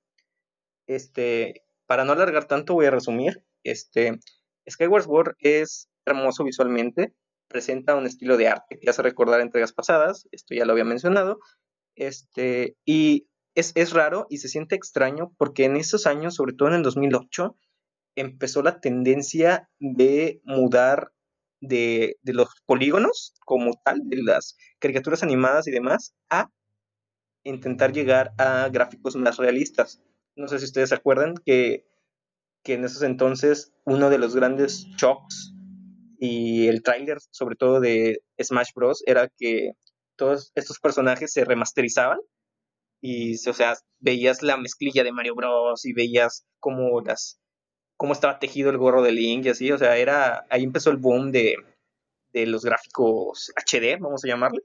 [0.86, 3.42] Este, para no alargar tanto, voy a resumir.
[3.64, 4.20] Este,
[4.68, 7.14] Skyward Sword es hermoso visualmente,
[7.54, 11.38] presenta un estilo de arte que hace recordar entregas pasadas, esto ya lo había mencionado,
[11.94, 16.70] este, y es, es raro y se siente extraño porque en esos años, sobre todo
[16.70, 17.56] en el 2008,
[18.16, 21.12] empezó la tendencia de mudar
[21.60, 26.50] de, de, los polígonos como tal, de las caricaturas animadas y demás, a
[27.44, 30.02] intentar llegar a gráficos más realistas.
[30.34, 31.86] No sé si ustedes se acuerdan que,
[32.64, 35.53] que en esos entonces uno de los grandes shocks
[36.24, 39.02] y el tráiler sobre todo de Smash Bros.
[39.06, 39.72] era que
[40.16, 42.18] todos estos personajes se remasterizaban
[43.02, 45.84] y, o sea, veías la mezclilla de Mario Bros.
[45.84, 47.38] y veías cómo las
[47.96, 50.96] cómo estaba tejido el gorro de Link y así, o sea, era ahí empezó el
[50.96, 51.56] boom de,
[52.32, 54.60] de los gráficos HD, vamos a llamarle.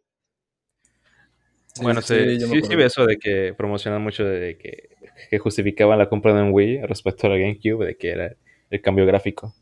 [1.73, 4.89] Sí, bueno, sí, sí, sí, eso de que promocionan mucho de que,
[5.29, 8.35] que, justificaban la compra de un Wii respecto a la GameCube, de que era
[8.69, 9.53] el cambio gráfico.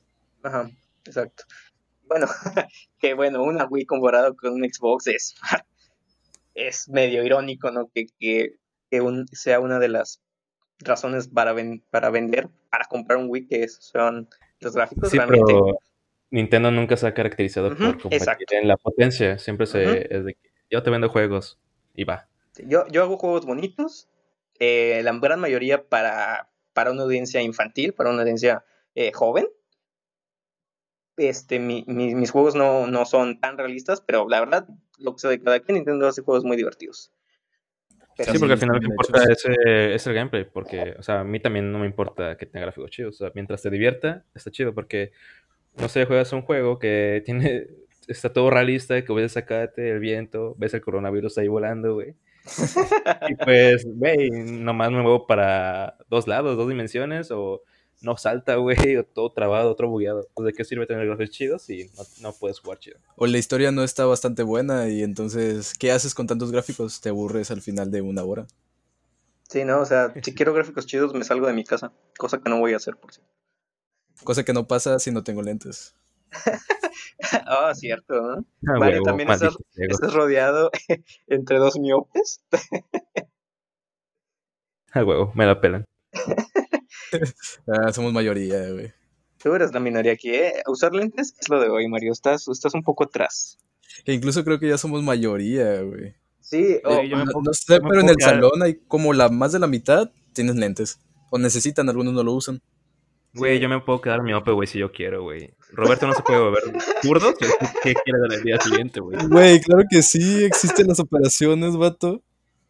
[0.43, 0.69] Ajá,
[1.05, 1.43] exacto.
[2.07, 2.27] Bueno,
[2.99, 5.35] que bueno, una Wii comparado con un Xbox es,
[6.55, 7.89] es medio irónico, ¿no?
[7.93, 8.55] Que, que,
[8.89, 10.21] que un, sea una de las
[10.79, 14.29] razones para, ven, para vender, para comprar un Wii, que son
[14.59, 15.09] los gráficos.
[15.09, 15.45] Sí, realmente.
[15.45, 15.79] pero
[16.29, 19.37] Nintendo nunca se ha caracterizado uh -huh, por competir en la potencia.
[19.37, 20.07] Siempre se, uh -huh.
[20.09, 21.59] es de que yo te vendo juegos
[21.93, 22.27] y va.
[22.65, 24.09] Yo, yo hago juegos bonitos,
[24.59, 29.47] eh, la gran mayoría para, para una audiencia infantil, para una audiencia eh, joven.
[31.17, 34.67] Este, mi, mi, mis juegos no, no son tan realistas, pero la verdad,
[34.99, 37.11] lo que se de cada quien, Nintendo hace juegos muy divertidos.
[38.15, 41.19] Pero sí, porque al final lo que importa es, es, el gameplay, porque, o sea,
[41.19, 44.25] a mí también no me importa que tenga gráficos chidos, o sea, mientras te divierta,
[44.33, 45.11] está chido, porque,
[45.77, 47.67] no sé, juegas un juego que tiene,
[48.07, 52.15] está todo realista, que ves sacarte el viento, ves el coronavirus ahí volando, güey.
[53.29, 57.61] y pues, güey, nomás me muevo para dos lados, dos dimensiones, o
[58.01, 60.27] no salta, güey, o todo trabado, otro bugueado.
[60.33, 62.99] Pues, ¿De qué sirve tener gráficos chidos si no, no, puedes jugar chido?
[63.15, 67.01] O la historia no está bastante buena y entonces, ¿qué haces con tantos gráficos?
[67.01, 68.47] Te aburres al final de una hora.
[69.49, 72.49] Sí, no, o sea, si quiero gráficos chidos me salgo de mi casa, cosa que
[72.49, 73.31] no voy a hacer, por cierto.
[74.23, 75.95] Cosa que no pasa si no tengo lentes.
[77.47, 78.45] Ah, oh, cierto, ¿no?
[78.67, 80.69] Ah, vale, huevo, también estás, estás, rodeado
[81.27, 82.43] entre dos miopes.
[84.91, 85.85] Ah, huevo, me la pelan.
[87.67, 88.93] ah, somos mayoría, güey.
[89.41, 90.61] Tú eres la minoría aquí, ¿eh?
[90.67, 92.11] Usar lentes es lo de hoy, Mario.
[92.11, 93.57] Estás, estás un poco atrás.
[94.03, 96.15] Que incluso creo que ya somos mayoría, güey.
[96.39, 98.35] Sí, oh, no, puedo, no, sé, pero en el quedar.
[98.35, 100.99] salón hay como la más de la mitad tienen lentes.
[101.29, 102.61] O necesitan, algunos no lo usan.
[103.33, 105.53] Güey, yo me puedo quedar miope, güey, si yo quiero, güey.
[105.71, 106.63] Roberto no se puede ver
[107.01, 107.33] zurdo.
[107.35, 107.47] ¿Qué,
[107.83, 109.17] qué quiere del día siguiente, güey?
[109.27, 112.23] Güey, claro que sí, existen las operaciones, vato.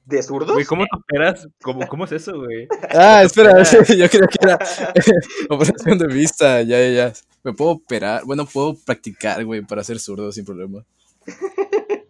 [0.07, 0.53] ¿De zurdos?
[0.53, 1.49] Güey, ¿cómo te operas?
[1.61, 2.65] ¿Cómo, ¿Cómo es eso, güey?
[2.91, 3.61] Ah, espera,
[3.97, 4.57] yo creo que era
[5.49, 7.13] operación de vista, ya, ya, ya.
[7.43, 10.85] Me puedo operar, bueno, puedo practicar, güey, para ser zurdo sin problema.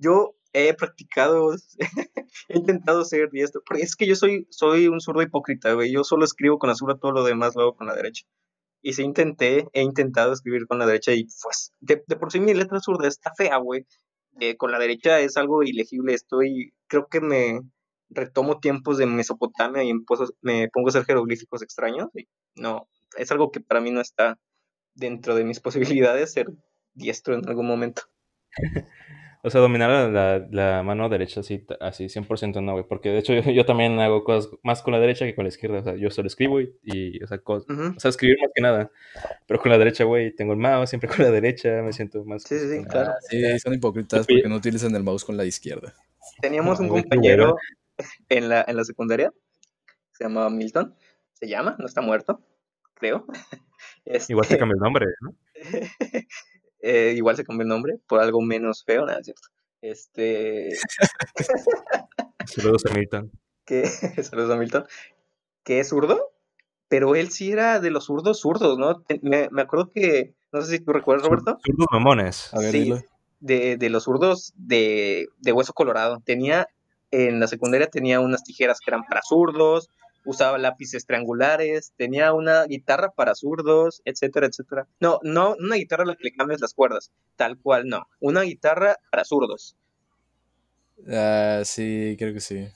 [0.00, 1.54] yo he practicado,
[2.48, 5.92] he intentado ser diestro, porque es que yo soy, soy un zurdo hipócrita, güey.
[5.92, 8.24] Yo solo escribo con la zurda, todo lo demás lo hago con la derecha.
[8.82, 12.40] Y sí intenté, he intentado escribir con la derecha y pues, de, de por sí
[12.40, 13.86] mi letra zurda está fea, güey.
[14.40, 16.14] Eh, con la derecha es algo ilegible.
[16.14, 17.60] Estoy, creo que me
[18.10, 19.92] retomo tiempos de Mesopotamia y
[20.42, 22.08] me pongo a hacer jeroglíficos extraños.
[22.14, 24.38] Y no, es algo que para mí no está
[24.94, 25.60] dentro de mis
[26.06, 26.48] posibilidades ser
[26.94, 28.02] diestro en algún momento.
[29.42, 32.84] O sea, dominar la, la mano derecha así, así 100% no, güey.
[32.88, 35.48] Porque de hecho yo, yo, también hago cosas más con la derecha que con la
[35.48, 35.78] izquierda.
[35.78, 37.96] O sea, yo solo escribo y, y o, sea, cosas, uh -huh.
[37.96, 38.90] o sea, escribir más que nada.
[39.46, 42.42] Pero con la derecha, güey, tengo el mouse siempre con la derecha, me siento más...
[42.42, 43.12] Sí, sí, claro.
[43.12, 45.94] Ah, sí, son hipócritas porque no utilizan el mouse con la izquierda.
[46.40, 47.56] Teníamos no, un compañero
[48.28, 49.32] en la, en la secundaria,
[50.12, 50.94] se llama Milton,
[51.32, 52.42] se llama, no está muerto,
[52.94, 53.26] creo.
[54.04, 54.32] Este...
[54.32, 55.34] Igual se cambió el nombre, ¿no?
[56.80, 59.48] Eh, igual se cambió el nombre por algo menos feo, nada, ¿cierto?
[59.82, 60.70] Este.
[62.46, 63.30] Saludos a Milton.
[63.64, 63.86] Que...
[64.22, 64.86] Saludos a Milton.
[65.64, 66.32] Que es zurdo,
[66.88, 69.04] pero él sí era de los zurdos zurdos, ¿no?
[69.22, 70.34] Me, me acuerdo que.
[70.52, 71.58] No sé si tú recuerdas, Roberto.
[71.64, 72.52] Zurdos mamones.
[72.54, 73.02] A ver, sí, dilo.
[73.40, 76.20] De, de los zurdos de, de hueso colorado.
[76.24, 76.68] Tenía.
[77.10, 79.88] En la secundaria tenía unas tijeras que eran para zurdos,
[80.28, 84.86] usaba lápices triangulares, tenía una guitarra para zurdos, etcétera, etcétera.
[85.00, 88.06] No, no una guitarra a la que le cambias las cuerdas, tal cual no.
[88.20, 89.74] Una guitarra para zurdos.
[91.10, 92.68] Ah, uh, sí, creo que sí.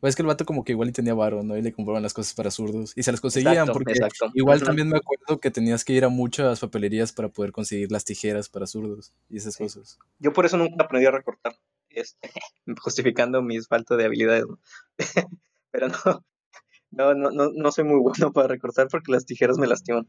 [0.00, 1.56] Pues es que el vato como que igual y tenía varo, ¿no?
[1.56, 2.92] Y le compraban las cosas para zurdos.
[2.96, 4.30] Y se las conseguían exacto, porque exacto.
[4.34, 8.04] igual también me acuerdo que tenías que ir a muchas papelerías para poder conseguir las
[8.04, 9.62] tijeras para zurdos y esas sí.
[9.62, 9.98] cosas.
[10.18, 11.54] Yo por eso nunca aprendí a recortar.
[11.88, 12.30] este,
[12.82, 14.44] justificando mis falta de habilidades.
[14.46, 14.58] ¿no?
[15.70, 16.24] Pero no,
[16.96, 20.06] no, no, no, no soy muy bueno para recortar porque las tijeras me lastiman.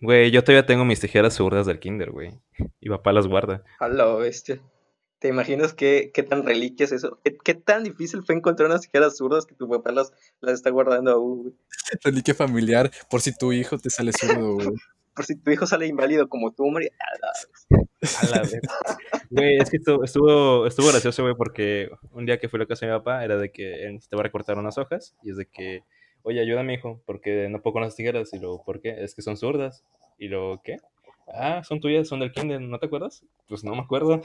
[0.00, 2.32] Güey, yo todavía tengo mis tijeras zurdas del kinder, güey.
[2.80, 3.62] Y papá las guarda.
[3.78, 4.60] A la bestia.
[5.20, 7.20] ¿Te imaginas qué, qué tan reliquia es eso?
[7.22, 10.70] ¿Qué, qué tan difícil fue encontrar unas tijeras zurdas que tu papá las, las está
[10.70, 11.54] guardando aún, güey?
[12.04, 14.68] Reliquia familiar, por si tu hijo te sale zurdo, güey.
[15.14, 16.90] Por si tu hijo sale inválido como tú, hombre.
[16.98, 18.60] a la- A la vez.
[19.34, 22.66] Güey, es que estuvo, estuvo, estuvo gracioso, güey, porque un día que fui a la
[22.66, 25.46] casa de mi papá era de que él necesitaba recortar unas hojas y es de
[25.46, 25.84] que,
[26.22, 28.32] oye, ayúdame, hijo, porque no puedo con las tijeras.
[28.34, 29.02] Y luego, ¿por qué?
[29.02, 29.84] Es que son zurdas.
[30.18, 30.76] Y luego, ¿qué?
[31.32, 33.24] Ah, son tuyas, son del kinder, ¿no te acuerdas?
[33.48, 34.20] Pues no me acuerdo.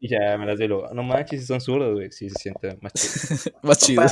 [0.00, 2.10] Y ya me las dio y luego, no manches, si son zurdas, güey.
[2.10, 3.52] Sí, se siente más chido.
[3.62, 4.02] Más chido.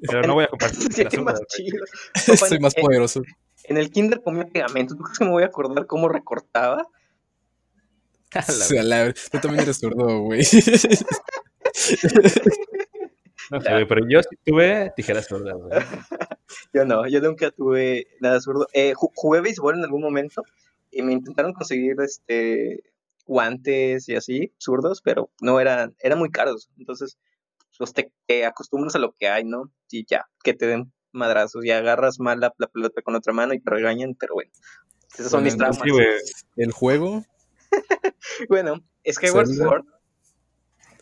[0.00, 1.84] Pero no voy a compartir Sí, las más chido.
[2.26, 3.22] Papá, Soy más en- poderoso.
[3.64, 4.96] En el kinder comía pegamento.
[4.96, 6.88] ¿Tú crees que me voy a acordar cómo recortaba?
[8.34, 10.42] A la O sea, la- Tú también eres zurdo, güey.
[13.50, 15.70] No sé, güey, pero yo sí tuve tijeras zurdas, güey.
[16.72, 18.66] Yo no, yo nunca tuve nada zurdo.
[18.72, 20.42] Eh, ju- jugué béisbol en algún momento
[20.90, 22.82] y me intentaron conseguir este
[23.26, 26.70] guantes y así, zurdos, pero no eran, eran muy caros.
[26.78, 27.18] Entonces,
[27.76, 29.70] pues te, te acostumbras a lo que hay, ¿no?
[29.90, 33.52] Y ya, que te den madrazos y agarras mal la, la pelota con otra mano
[33.52, 34.50] y te regañan, pero bueno.
[35.18, 35.84] Esos son mis Bueno, traumas.
[35.84, 36.06] Sí, güey.
[36.56, 37.24] El juego,
[38.48, 39.48] Bueno, Skyward.
[39.48, 39.84] Sword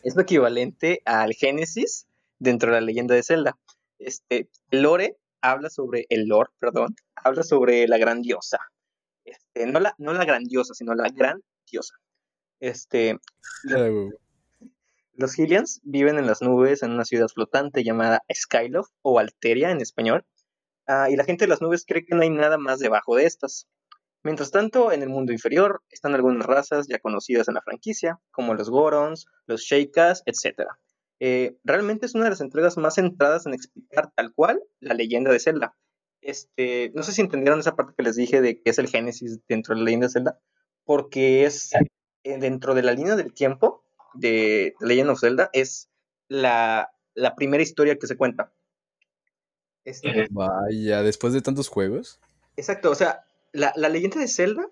[0.03, 2.07] es lo equivalente al Génesis
[2.39, 3.57] dentro de la leyenda de Zelda.
[3.99, 8.59] Este, lore habla sobre, el lore, perdón, habla sobre la gran diosa.
[9.25, 11.95] Este, no, la, no la grandiosa, sino la gran diosa.
[12.59, 13.19] Este,
[13.75, 13.89] ah,
[15.13, 19.81] los Hylians viven en las nubes en una ciudad flotante llamada Skyloft o Alteria en
[19.81, 20.25] español.
[20.87, 23.25] Ah, y la gente de las nubes cree que no hay nada más debajo de
[23.25, 23.67] estas.
[24.23, 28.53] Mientras tanto, en el mundo inferior están algunas razas ya conocidas en la franquicia, como
[28.53, 30.63] los Gorons, los Sheikas, etc.
[31.19, 35.31] Eh, realmente es una de las entregas más centradas en explicar tal cual la leyenda
[35.31, 35.75] de Zelda.
[36.21, 39.39] Este, no sé si entendieron esa parte que les dije de que es el Génesis
[39.47, 40.39] dentro de la leyenda de Zelda,
[40.83, 41.71] porque es
[42.23, 45.89] eh, dentro de la línea del tiempo de The Legend of Zelda, es
[46.27, 48.51] la, la primera historia que se cuenta.
[49.85, 52.19] Este, Vaya, después de tantos juegos.
[52.57, 53.25] Exacto, o sea,
[53.57, 54.69] la, la leyenda de Zelda,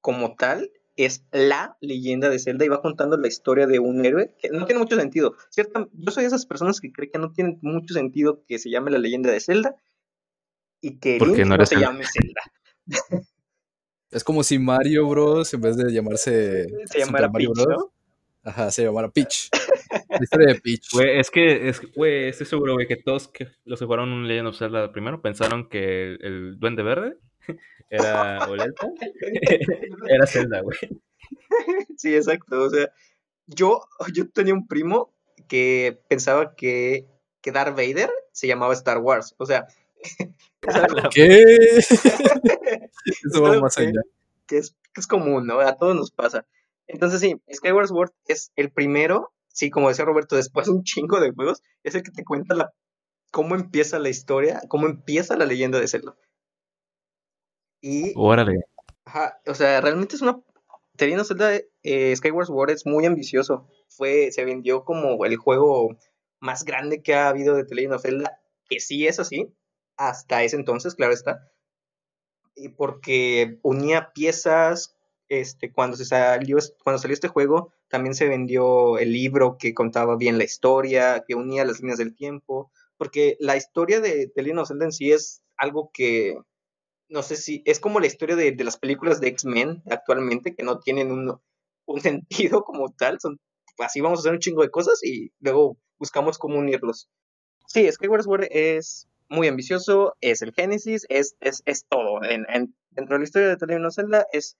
[0.00, 4.34] como tal, es la leyenda de Zelda y va contando la historia de un héroe
[4.40, 5.34] que no tiene mucho sentido.
[5.48, 8.70] Cierta, yo soy de esas personas que creen que no tiene mucho sentido que se
[8.70, 9.76] llame la leyenda de Zelda
[10.80, 12.42] y que Link no se llame Zelda.
[14.10, 17.78] Es como si Mario Bros, en vez de llamarse Se Super llamara Mario Peach, Bros,
[17.78, 17.92] ¿no?
[18.50, 19.50] ajá, se llamara Peach.
[20.08, 20.88] La historia de Peach.
[20.92, 24.28] Güey, es que, es, güey, estoy seguro, güey, que todos que los que jugaron un
[24.28, 27.16] Legend of Zelda primero pensaron que el, el Duende Verde
[27.90, 28.92] era o el Elfo,
[30.08, 30.78] era Zelda, güey.
[31.96, 32.62] Sí, exacto.
[32.62, 32.90] O sea,
[33.46, 33.82] yo,
[34.14, 35.12] yo tenía un primo
[35.48, 37.06] que pensaba que,
[37.40, 39.34] que Darth Vader se llamaba Star Wars.
[39.38, 39.66] O sea,
[41.12, 41.42] ¿Qué?
[41.78, 41.94] Eso
[43.24, 44.00] Es va más que- allá.
[44.46, 45.60] que es, que es común, ¿no?
[45.60, 46.46] A todos nos pasa.
[46.86, 51.20] Entonces, sí, Skyward Sword es el primero, sí, como decía Roberto, después de un chingo
[51.20, 52.72] de juegos, es el que te cuenta la,
[53.30, 56.16] cómo empieza la historia, cómo empieza la leyenda de Zelda.
[57.80, 58.64] Y Órale.
[59.04, 60.32] Ajá, o sea, realmente es una.
[61.02, 63.66] Of Zelda eh, Skyward Sword es muy ambicioso.
[63.88, 65.96] Fue, se vendió como el juego
[66.40, 68.38] más grande que ha habido de of Zelda,
[68.68, 69.54] que sí es así,
[69.96, 71.50] hasta ese entonces, claro está.
[72.54, 74.98] Y porque unía piezas,
[75.30, 80.16] este, cuando se salió, cuando salió este juego, también se vendió el libro que contaba
[80.18, 84.68] bien la historia, que unía las líneas del tiempo, porque la historia de Legend of
[84.68, 86.36] Zelda en sí es algo que
[87.08, 90.62] no sé si es como la historia de, de las películas de X-Men actualmente, que
[90.62, 91.40] no tienen un,
[91.86, 93.18] un sentido como tal,
[93.78, 97.08] así vamos a hacer un chingo de cosas y luego buscamos cómo unirlos.
[97.66, 102.22] Sí, Skyward Sword es muy ambicioso, es el Génesis, es, es, es todo.
[102.24, 104.58] En, en- dentro de la historia de of Zelda es,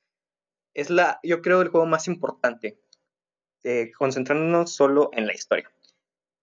[0.75, 2.81] es la, yo creo, el juego más importante,
[3.65, 5.71] eh, concentrándonos solo en la historia.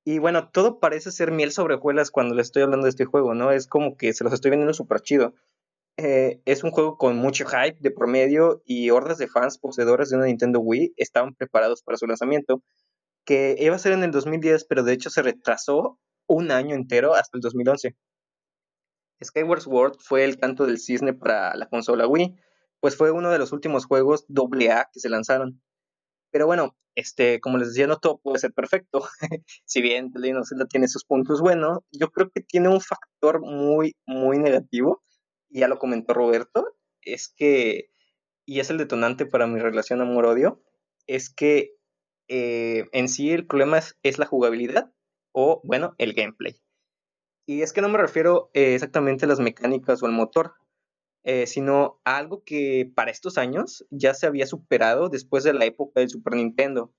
[0.06, 3.34] Y bueno, todo parece ser miel sobre hojuelas cuando les estoy hablando de este juego,
[3.34, 3.52] ¿no?
[3.52, 5.34] Es como que se los estoy vendiendo súper chido.
[5.98, 10.18] Eh, es un juego con mucho hype de promedio y hordas de fans poseedores de
[10.18, 12.64] una Nintendo Wii estaban preparados para su lanzamiento,
[13.26, 17.14] que iba a ser en el 2010, pero de hecho se retrasó un año entero
[17.16, 17.96] hasta el 2011.
[19.24, 22.38] Skyward Sword fue el canto del cisne para la consola Wii,
[22.80, 25.62] pues fue uno de los últimos juegos AA que se lanzaron.
[26.32, 29.08] Pero bueno, este, como les decía, no todo puede ser perfecto.
[29.66, 33.96] si bien The Legend tiene sus puntos buenos, yo creo que tiene un factor muy,
[34.06, 35.04] muy negativo,
[35.50, 37.92] y ya lo comentó Roberto, es que,
[38.46, 40.62] y es el detonante para mi relación amor-odio,
[41.06, 41.76] es que
[42.28, 44.92] eh, en sí el problema es, es la jugabilidad
[45.32, 46.60] o, bueno, el gameplay.
[47.46, 50.56] Y es que no me refiero eh, exactamente a las mecánicas o al motor,
[51.24, 56.00] eh, sino algo que para estos años ya se había superado después de la época
[56.00, 56.94] del Super Nintendo.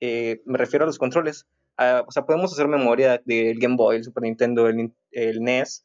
[0.00, 1.46] Eh, me refiero a los controles.
[1.76, 5.84] Ah, o sea, podemos hacer memoria del Game Boy, el Super Nintendo, el, el NES,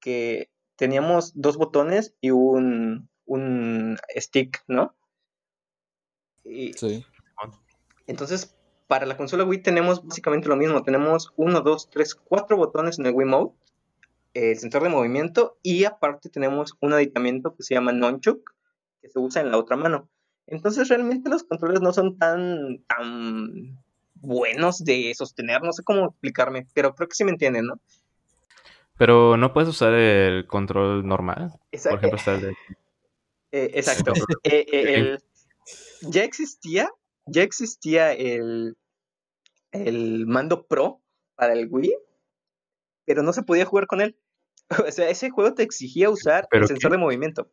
[0.00, 4.94] que teníamos dos botones y un, un stick, ¿no?
[6.44, 7.04] Y, Sí.
[8.06, 8.56] entonces,
[8.86, 10.82] para la consola Wii tenemos básicamente lo mismo.
[10.82, 13.56] Tenemos uno, dos, tres, cuatro botones en el Wiimote,
[14.36, 18.54] el sensor de movimiento y aparte tenemos un aditamiento que se llama Nunchuk,
[19.00, 20.08] que se usa en la otra mano.
[20.46, 23.78] Entonces, realmente los controles no son tan, tan
[24.14, 25.62] buenos de sostener.
[25.62, 27.80] No sé cómo explicarme, pero creo que sí me entienden, ¿no?
[28.98, 31.52] Pero no puedes usar el control normal.
[31.72, 32.54] Esa- Por ejemplo, está el de...
[33.52, 34.12] Eh, exacto.
[34.44, 35.18] Eh, eh, el-
[36.02, 36.90] ya existía,
[37.26, 38.76] ya existía el,
[39.72, 41.00] el mando Pro
[41.36, 41.94] para el Wii,
[43.06, 44.16] pero no se podía jugar con él.
[44.88, 46.96] O sea, ese juego te exigía usar ¿Pero el sensor qué?
[46.96, 47.50] de movimiento.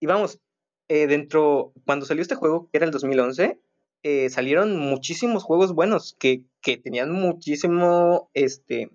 [0.00, 0.40] Y vamos,
[0.88, 3.60] eh, dentro, cuando salió este juego, que era el 2011,
[4.04, 8.90] eh, salieron muchísimos juegos buenos que, que tenían muchísimo este,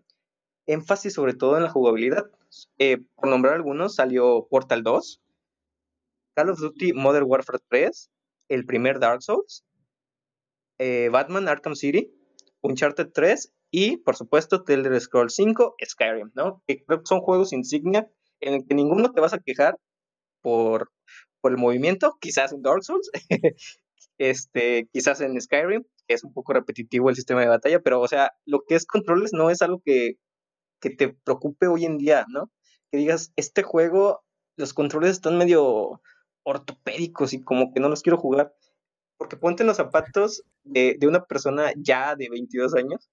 [0.65, 2.29] énfasis sobre todo en la jugabilidad.
[2.77, 5.21] Eh, por nombrar algunos, salió Portal 2,
[6.36, 8.09] Call of Duty Modern Warfare 3,
[8.49, 9.65] el primer Dark Souls,
[10.77, 12.13] Batman Arkham City,
[12.61, 16.61] Uncharted 3 y, por supuesto, The Elder Scrolls 5, Skyrim, ¿no?
[16.67, 18.07] Que creo que son juegos insignia
[18.39, 19.80] en el que ninguno te vas a quejar
[20.43, 20.91] por,
[21.41, 23.09] por el movimiento, quizás en Dark Souls,
[24.19, 28.07] este, quizás en Skyrim, que es un poco repetitivo el sistema de batalla, pero, o
[28.07, 30.19] sea, lo que es controles no es algo que,
[30.80, 32.51] que te preocupe hoy en día, ¿no?
[32.91, 34.24] Que digas, este juego,
[34.55, 35.99] los controles están medio
[36.43, 38.53] ortopédicos y como que no los quiero jugar.
[39.17, 43.09] Porque ponte en los zapatos de, de una persona ya de 22 años,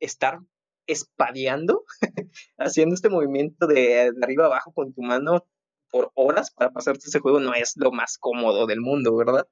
[0.00, 0.40] estar
[0.86, 1.84] espadeando,
[2.58, 5.44] haciendo este movimiento de, de arriba abajo con tu mano
[5.90, 9.46] por horas para pasarte ese juego no es lo más cómodo del mundo, ¿verdad?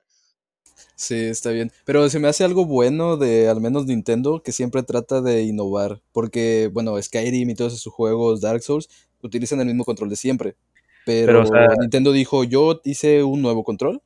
[0.95, 1.73] Sí, está bien.
[1.85, 6.03] Pero se me hace algo bueno de al menos Nintendo que siempre trata de innovar.
[6.13, 8.89] Porque, bueno, Skyrim y todos esos juegos, Dark Souls,
[9.23, 10.57] utilizan el mismo control de siempre.
[11.05, 14.03] Pero, Pero, o sea- Nintendo dijo, yo hice un nuevo control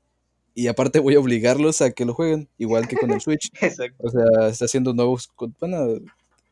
[0.54, 3.50] y aparte voy a obligarlos a que lo jueguen, igual que con el Switch.
[3.62, 3.96] Exacto.
[4.06, 6.00] O sea, está haciendo nuevos, bueno,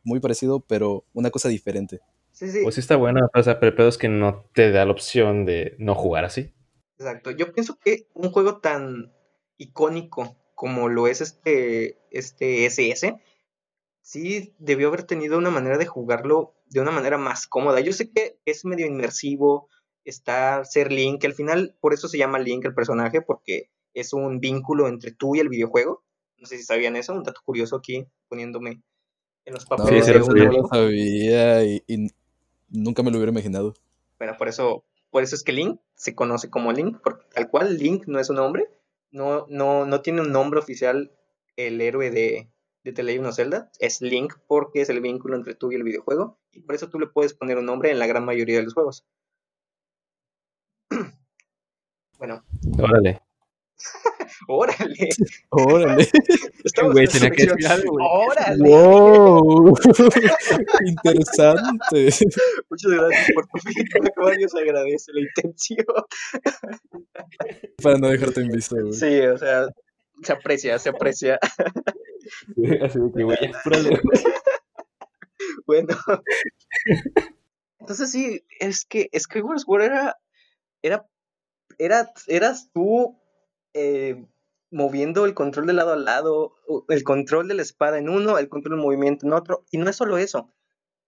[0.03, 1.99] muy parecido, pero una cosa diferente.
[2.31, 4.71] Sí, sí, Pues sí está bueno, o sea, pero el pedo es que no te
[4.71, 6.53] da la opción de no jugar así.
[6.97, 7.31] exacto.
[7.31, 9.13] Yo pienso que un juego tan
[9.57, 13.15] icónico como lo es este, este SS,
[14.01, 17.79] sí debió haber tenido una manera de jugarlo de una manera más cómoda.
[17.79, 19.69] Yo sé que es medio inmersivo
[20.03, 24.13] estar, ser Link, que al final por eso se llama Link el personaje, porque es
[24.13, 26.03] un vínculo entre tú y el videojuego.
[26.37, 28.81] No sé si sabían eso, un dato curioso aquí poniéndome
[29.49, 30.45] en los No, sí lo sabía.
[30.45, 30.61] no amigo.
[30.61, 32.07] lo sabía y, y
[32.69, 33.73] nunca me lo hubiera imaginado.
[34.17, 37.77] Bueno, por eso, por eso es que Link se conoce como Link, porque tal cual
[37.77, 38.69] Link no es un nombre,
[39.11, 41.11] no, no, no tiene un nombre oficial
[41.55, 42.49] el héroe de,
[42.83, 45.83] de The Legend of Zelda, es Link porque es el vínculo entre tú y el
[45.83, 48.63] videojuego, y por eso tú le puedes poner un nombre en la gran mayoría de
[48.63, 49.05] los juegos.
[52.19, 52.43] Bueno,
[52.77, 53.21] Órale.
[54.47, 55.09] órale,
[55.49, 56.07] Órale.
[56.91, 58.07] Güey, en tenía que decir algo, güey.
[58.09, 59.77] Órale, ¡Wow!
[60.85, 62.09] Interesante.
[62.69, 65.85] muchas gracias por tu feedback, Mario, se agradece la intención.
[67.83, 68.93] Para no dejarte en visto, güey.
[68.93, 69.67] Sí, o sea,
[70.23, 71.39] se aprecia, se aprecia.
[72.81, 73.37] Así que, güey.
[75.65, 75.95] Bueno.
[77.79, 80.17] Entonces sí, es que Skyward Sword era,
[80.81, 81.05] era,
[81.77, 83.18] era, eras tú
[83.73, 84.25] eh,
[84.71, 86.55] moviendo el control de lado a lado,
[86.89, 89.89] el control de la espada en uno, el control del movimiento en otro, y no
[89.89, 90.53] es solo eso.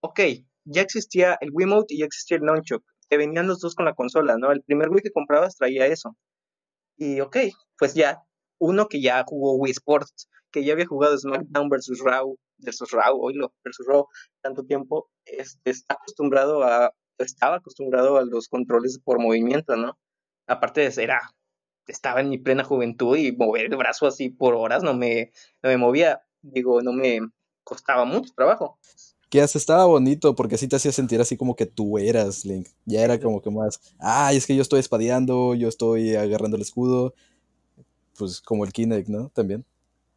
[0.01, 0.19] Ok,
[0.65, 3.93] ya existía el Wiimote y ya existía el Nunchuk, que venían los dos con la
[3.93, 4.51] consola, ¿no?
[4.51, 6.15] El primer Wii que comprabas traía eso.
[6.97, 7.37] Y ok,
[7.77, 8.23] pues ya,
[8.59, 13.19] uno que ya jugó Wii Sports, que ya había jugado SmackDown versus Raw, versus Raw,
[13.19, 14.07] oílo, versus Raw,
[14.41, 19.97] tanto tiempo, este, está acostumbrado a, estaba acostumbrado a los controles por movimiento, ¿no?
[20.47, 21.21] Aparte de ser, era,
[21.87, 25.69] estaba en mi plena juventud y mover el brazo así por horas no me, no
[25.69, 27.19] me movía, digo, no me
[27.63, 28.79] costaba mucho trabajo.
[29.29, 32.67] Que hasta estaba bonito porque así te hacía sentir así como que tú eras Link.
[32.85, 36.63] Ya era como que más, ay, es que yo estoy espadeando, yo estoy agarrando el
[36.63, 37.13] escudo.
[38.17, 39.29] Pues como el Kinect, ¿no?
[39.29, 39.65] También.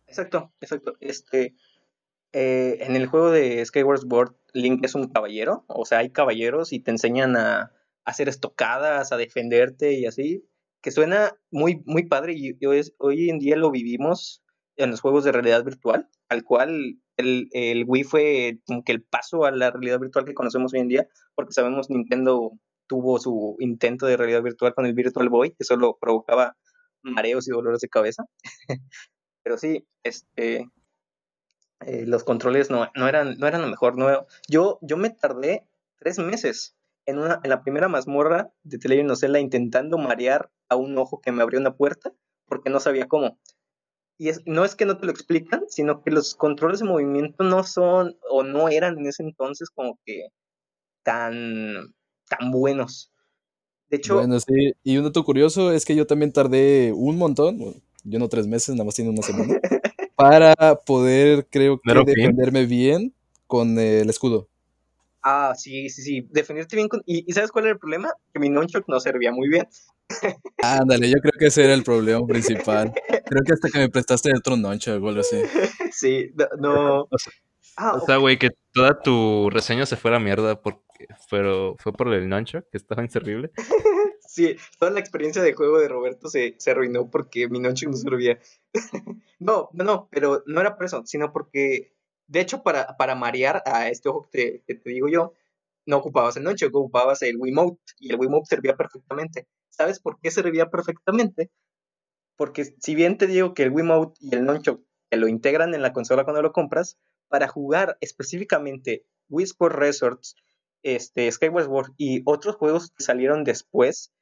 [0.09, 0.97] Exacto, exacto.
[1.01, 1.55] Este,
[2.33, 6.73] eh, en el juego de Skyward Sword, Link es un caballero, o sea, hay caballeros
[6.73, 7.73] y te enseñan a, a
[8.05, 10.45] hacer estocadas, a defenderte y así,
[10.85, 14.45] que suena muy, muy padre y, y hoy, es- hoy en día lo vivimos
[14.77, 19.03] en los juegos de realidad virtual, al cual el, el Wii fue como que el
[19.03, 22.53] paso a la realidad virtual que conocemos hoy en día, porque sabemos Nintendo
[22.87, 26.59] tuvo su intento de realidad virtual con el Virtual Boy, que solo provocaba
[27.03, 28.25] mareos y dolores de cabeza.
[29.43, 30.69] Pero sí, este,
[31.81, 33.97] eh, los controles no, no, eran, no eran lo mejor.
[33.97, 35.67] No, yo, yo me tardé
[35.99, 36.77] tres meses
[37.07, 41.33] en, una, en la primera mazmorra de of Zelda intentando marear a un ojo que
[41.33, 42.13] me abrió una puerta
[42.47, 43.39] porque no sabía cómo.
[44.19, 47.45] Y es, no es que no te lo explican, sino que los controles de movimiento
[47.45, 50.29] no son o no eran en ese entonces como que
[51.03, 51.95] tan,
[52.29, 53.13] tan buenos.
[53.89, 54.73] De hecho, Bueno, sí.
[54.83, 58.47] Y un dato curioso es que yo también tardé un montón, bueno, yo no tres
[58.47, 59.55] meses, nada más tiene una semana,
[60.17, 60.55] para
[60.87, 62.35] poder, creo que, Pero bien.
[62.35, 63.15] defenderme bien
[63.47, 64.49] con el escudo.
[65.23, 67.03] ah, sí, sí, sí, defenderte bien con...
[67.07, 68.13] ¿Y, y sabes cuál era el problema?
[68.33, 69.67] Que mi nunchuck no servía muy bien.
[70.63, 72.93] Ándale, yo creo que ese era el problema principal.
[72.95, 75.37] Creo que hasta que me prestaste el otro noncho o algo así.
[75.93, 76.49] Sí, no...
[76.59, 77.09] no.
[77.11, 77.33] O sea,
[77.77, 80.83] Ah, O sea, güey, que toda tu reseña se fue a la mierda porque
[81.31, 83.51] pero fue por el nunchuck, que estaba inservible.
[84.27, 87.97] Sí, toda la experiencia de juego de Roberto se, se arruinó porque mi nunchuck no
[87.97, 88.41] servía.
[89.39, 91.93] no, no, no, pero no era por eso, sino porque,
[92.27, 95.35] de hecho, para, para marear a este ojo que te, que te digo yo,
[95.87, 99.47] no ocupabas el nunchuck, ocupabas el Wiimote, y el Wiimote servía perfectamente.
[99.77, 101.51] ¿Sabes por qué servía perfectamente?
[102.37, 105.83] Porque si bien te digo que el Wiimote y el nunchuck te lo integran en
[105.83, 106.99] la consola cuando lo compras,
[107.29, 110.37] para jugar específicamente Wii Sport Resorts,
[110.83, 114.13] este, Skyward Sword y otros juegos que salieron después,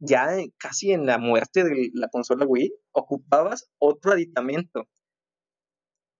[0.00, 4.88] ya casi en la muerte de la consola Wii, ocupabas otro aditamento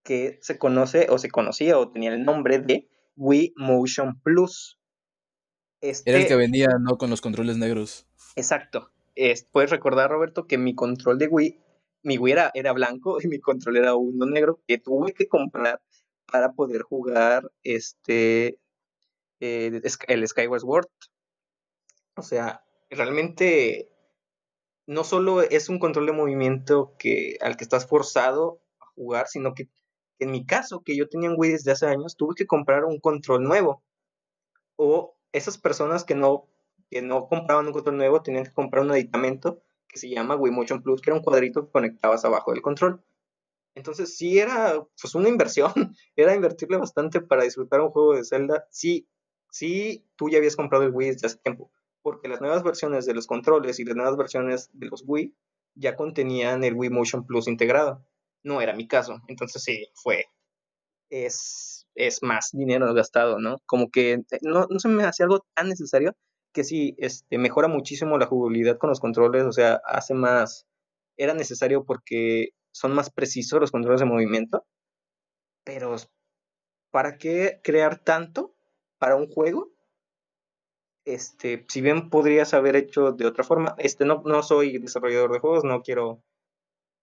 [0.05, 4.79] que se conoce o se conocía o tenía el nombre de Wii Motion Plus.
[5.81, 6.99] Este, Era el que venía, ¿no?
[6.99, 8.08] Con los controles negros.
[8.41, 8.91] Exacto.
[9.15, 11.59] Es- Puedes recordar, Roberto, que mi control de Wii,
[12.05, 15.81] mi Wii era, era blanco y mi control era uno negro que tuve que comprar
[16.31, 18.59] para poder jugar este
[19.41, 20.89] eh, el Skyward Sword.
[22.17, 23.91] O sea, realmente
[24.87, 29.55] no solo es un control de movimiento que, al que estás forzado a jugar, sino
[29.55, 29.69] que
[30.21, 33.01] en mi caso, que yo tenía un Wii desde hace años, tuve que comprar un
[33.01, 33.85] control nuevo.
[34.77, 36.49] O esas personas que no,
[36.91, 40.53] que no compraban un control nuevo tenían que comprar un aditamento que se llama Wii
[40.53, 43.03] Motion Plus, que era un cuadrito que conectabas abajo del control.
[43.75, 45.73] Entonces sí era pues una inversión,
[46.17, 48.67] era invertirle bastante para disfrutar un juego de Zelda.
[48.71, 49.09] Sí,
[49.51, 51.71] sí, tú ya habías comprado el Wii desde hace tiempo,
[52.03, 55.35] porque las nuevas versiones de los controles y las nuevas versiones de los Wii
[55.75, 58.05] ya contenían el Wii Motion Plus integrado.
[58.43, 60.27] No era mi caso, entonces sí, fue,
[61.11, 63.59] es, es más dinero gastado, ¿no?
[63.67, 66.17] Como que no, no se me hacía algo tan necesario
[66.53, 70.67] que sí, este, mejora muchísimo la jugabilidad con los controles, o sea, hace más,
[71.17, 74.67] era necesario porque son más precisos los controles de movimiento,
[75.65, 75.97] pero
[76.91, 78.55] ¿para qué crear tanto
[78.99, 79.71] para un juego?
[81.05, 85.39] Este, si bien podrías haber hecho de otra forma, este, no, no soy desarrollador de
[85.41, 86.23] juegos, no quiero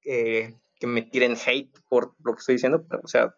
[0.04, 3.36] eh, que me tiren hate por lo que estoy diciendo, o sea,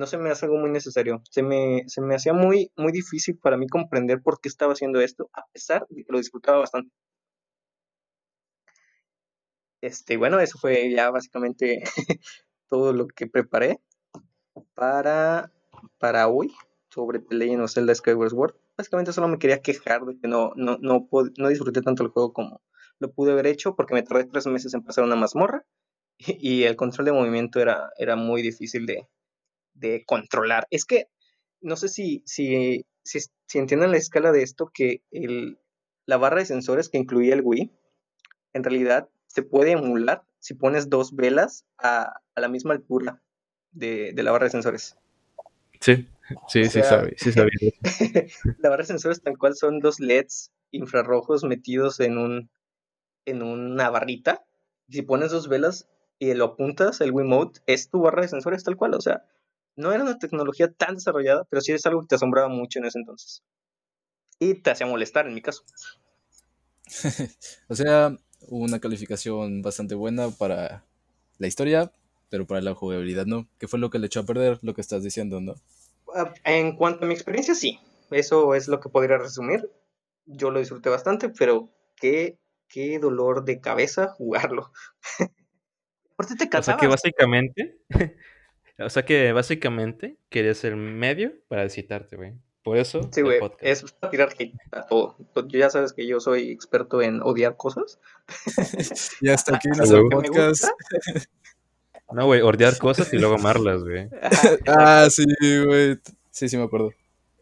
[0.00, 1.22] no se me hace algo muy necesario.
[1.30, 4.98] Se me, se me hacía muy, muy difícil para mí comprender por qué estaba haciendo
[5.00, 6.90] esto, a pesar de que lo disfrutaba bastante.
[9.82, 11.82] Este, bueno, eso fue ya básicamente
[12.68, 13.78] todo lo que preparé
[14.74, 15.52] para,
[15.98, 16.50] para hoy
[16.88, 18.54] sobre The Legend of Zelda Skyward Sword.
[18.78, 22.32] Básicamente solo me quería quejar de que no, no, no, no disfruté tanto el juego
[22.32, 22.62] como
[23.00, 25.66] lo pude haber hecho porque me tardé tres meses en pasar una mazmorra
[26.18, 29.06] y, y el control de movimiento era, era muy difícil de,
[29.74, 30.66] de controlar.
[30.70, 31.08] Es que
[31.60, 35.58] no sé si, si, si, si entienden la escala de esto, que el,
[36.06, 37.70] la barra de sensores que incluía el Wii,
[38.54, 43.22] en realidad se puede emular si pones dos velas a, a la misma altura
[43.72, 44.96] de, de la barra de sensores.
[45.80, 46.08] Sí,
[46.48, 47.30] sí, O sí, sea- sabía, sí
[48.58, 52.50] la barra de sensores tal cual son dos LEDs infrarrojos metidos en un
[53.26, 54.44] en una barrita.
[54.88, 58.76] Si pones dos velas y lo apuntas, el Wiimote es tu barra de sensores tal
[58.76, 58.94] cual.
[58.94, 59.24] O sea,
[59.80, 62.86] no era una tecnología tan desarrollada, pero sí es algo que te asombraba mucho en
[62.86, 63.42] ese entonces.
[64.40, 65.64] Y te hacía molestar en mi caso.
[67.68, 68.16] O sea,
[68.48, 70.84] una calificación bastante buena para
[71.38, 71.92] la historia,
[72.28, 73.48] pero para la jugabilidad no.
[73.58, 74.58] ¿Qué fue lo que le echó a perder?
[74.62, 75.54] Lo que estás diciendo, ¿no?
[76.14, 77.80] Ah, En cuanto a mi experiencia, sí.
[78.10, 79.70] Eso es lo que podría resumir.
[80.26, 84.72] Yo lo disfruté bastante, pero qué, qué dolor de cabeza jugarlo.
[86.14, 86.76] Aparte te O sea cansabas.
[86.76, 87.78] que básicamente,
[88.80, 92.34] o sea que básicamente querías el medio para excitarte, güey.
[92.62, 95.16] Por eso Sí, el güey, es para tirar hate a todo.
[95.34, 97.98] Tú ya sabes que yo soy experto en odiar cosas.
[99.22, 100.08] Y hasta aquí huevo.
[100.08, 100.64] Me podcast.
[102.12, 104.08] No, güey, hordear cosas y luego amarlas, güey.
[104.66, 105.24] Ah, sí,
[105.64, 105.98] güey.
[106.30, 106.92] Sí, sí me acuerdo.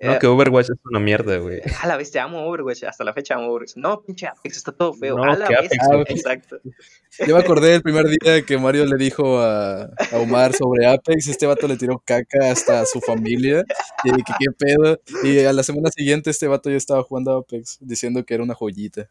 [0.00, 1.60] No, Eh, que Overwatch es una mierda, güey.
[1.82, 3.76] A la vez te amo Overwatch, hasta la fecha amo Overwatch.
[3.76, 5.16] No, pinche Apex, está todo feo.
[5.16, 6.58] No, a la vez, Apex, exacto.
[7.26, 11.26] Yo me acordé el primer día que Mario le dijo a, a Omar sobre Apex,
[11.26, 13.64] este vato le tiró caca hasta a su familia,
[14.04, 17.40] y que qué pedo, y a la semana siguiente este vato ya estaba jugando a
[17.40, 19.10] Apex, diciendo que era una joyita.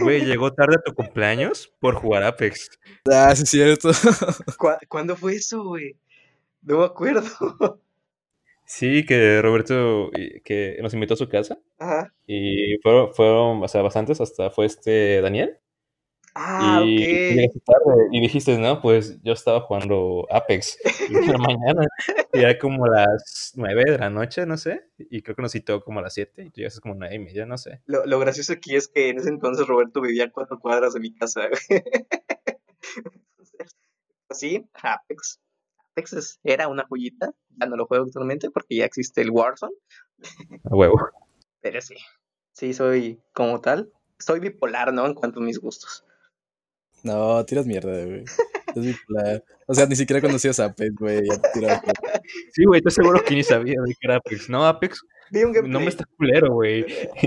[0.00, 2.68] Güey, llegó tarde a tu cumpleaños por jugar Apex.
[3.10, 3.90] Ah, sí es cierto.
[4.58, 5.96] ¿Cu- ¿Cuándo fue eso, güey?
[6.62, 7.80] No me acuerdo.
[8.66, 10.10] Sí, que Roberto
[10.44, 12.12] que nos invitó a su casa Ajá.
[12.26, 15.58] y fueron, fueron o sea, bastantes, hasta fue este Daniel.
[16.38, 20.78] Ah, y tarde y dijiste, no, pues yo estaba jugando Apex
[21.10, 21.86] la mañana.
[22.34, 24.82] Y era como las nueve de la noche, no sé.
[24.98, 27.20] Y creo que nos citó como a las siete y tú llegaste como nueve y
[27.20, 27.80] media, no sé.
[27.86, 31.00] Lo, lo gracioso aquí es que en ese entonces Roberto vivía a cuatro cuadras de
[31.00, 31.48] mi casa.
[31.48, 31.82] güey.
[33.38, 33.76] Entonces,
[34.30, 35.40] sí, Apex.
[35.96, 37.30] Apex es- era una joyita.
[37.58, 39.74] Ya no lo juego actualmente porque ya existe el Warzone.
[40.64, 40.96] A huevo.
[41.62, 41.94] Pero sí,
[42.52, 43.90] sí, soy como tal.
[44.18, 45.06] Soy bipolar, ¿no?
[45.06, 46.04] En cuanto a mis gustos.
[47.02, 48.24] No, tiras mierda, güey.
[48.74, 49.42] Es bipolar.
[49.66, 51.22] O sea, ni siquiera conocías Apex, güey.
[51.54, 51.80] tiras.
[52.52, 54.48] Sí, güey, estoy seguro que ni sabía de qué era Apex.
[54.50, 56.84] No, Apex, Vi un gameplay, no me está culero, güey.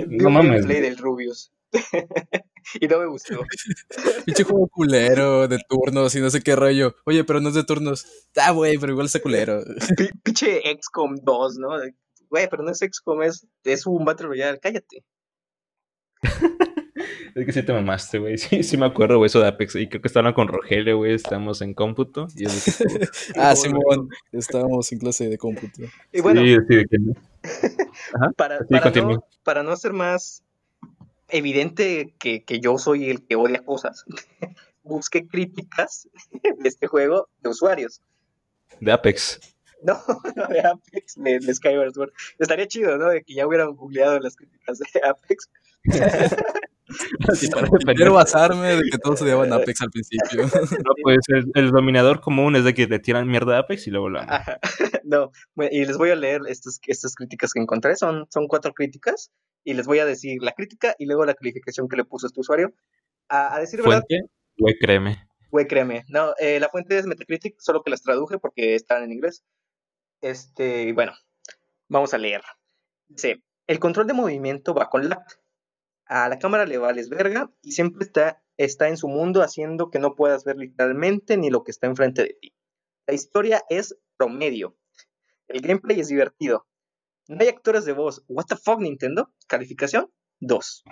[0.08, 0.52] vi No un mames.
[0.62, 1.52] gameplay del Rubius.
[2.82, 3.40] y no me gustó.
[4.26, 6.96] Pinche juego culero de turnos y no sé qué rollo.
[7.06, 8.06] Oye, pero no es de turnos.
[8.36, 9.64] Ah, güey, pero igual está culero.
[9.98, 11.70] Pi- Pinche XCOM 2, ¿no?
[12.30, 14.60] Güey, pero no es XCOM, es, es un Battle Royale.
[14.60, 15.04] Cállate.
[17.36, 18.38] Es que sí te mamaste, güey.
[18.38, 19.76] Sí, sí me acuerdo, güey, eso de Apex.
[19.76, 21.14] Y creo que estaban con Rogelio, güey.
[21.14, 22.28] Estamos en cómputo.
[22.36, 25.84] Y es que- Ah, Simón, estábamos en clase de cómputo.
[26.12, 27.14] Y bueno, Sí, sí, de que no.
[28.36, 30.44] para, sí, para, no, para no ser más
[31.30, 34.06] evidente que, que yo soy el que odia cosas,
[34.84, 38.02] busqué críticas de este juego de usuarios.
[38.80, 39.40] De Apex.
[39.82, 40.00] No,
[40.36, 42.12] no de Apex, de, de Skyward Sword.
[42.38, 43.10] Estaría chido, ¿no?
[43.10, 45.50] De que ya hubieran googleado las críticas de Apex.
[47.28, 47.96] Así para defender.
[47.96, 50.44] Quiero basarme de que todos odiaban Apex al principio.
[50.86, 53.92] No, pues el, el dominador común es de que le tiran mierda a Apex y
[53.92, 54.22] luego la.
[54.22, 54.60] Ajá.
[55.04, 57.96] No, bueno, y les voy a leer estas, estas críticas que encontré.
[57.96, 59.32] Son, son cuatro críticas.
[59.64, 62.40] Y les voy a decir la crítica y luego la calificación que le puso este
[62.40, 62.74] usuario.
[63.28, 65.28] A, a decir verdad, Fuente, güey, créeme.
[65.52, 66.06] güey, créeme.
[66.08, 69.44] No, eh, la fuente es Metacritic, solo que las traduje porque están en inglés.
[70.22, 71.14] Este, y bueno,
[71.90, 72.42] vamos a leer.
[73.08, 75.24] Dice, el control de movimiento va con lag.
[76.10, 80.00] A la cámara le vales verga y siempre está, está en su mundo haciendo que
[80.00, 82.54] no puedas ver literalmente ni lo que está enfrente de ti.
[83.08, 84.76] La historia es promedio.
[85.48, 86.68] El gameplay es divertido.
[87.28, 88.24] No hay actores de voz.
[88.28, 89.32] What the fuck, Nintendo?
[89.48, 90.84] Calificación 2.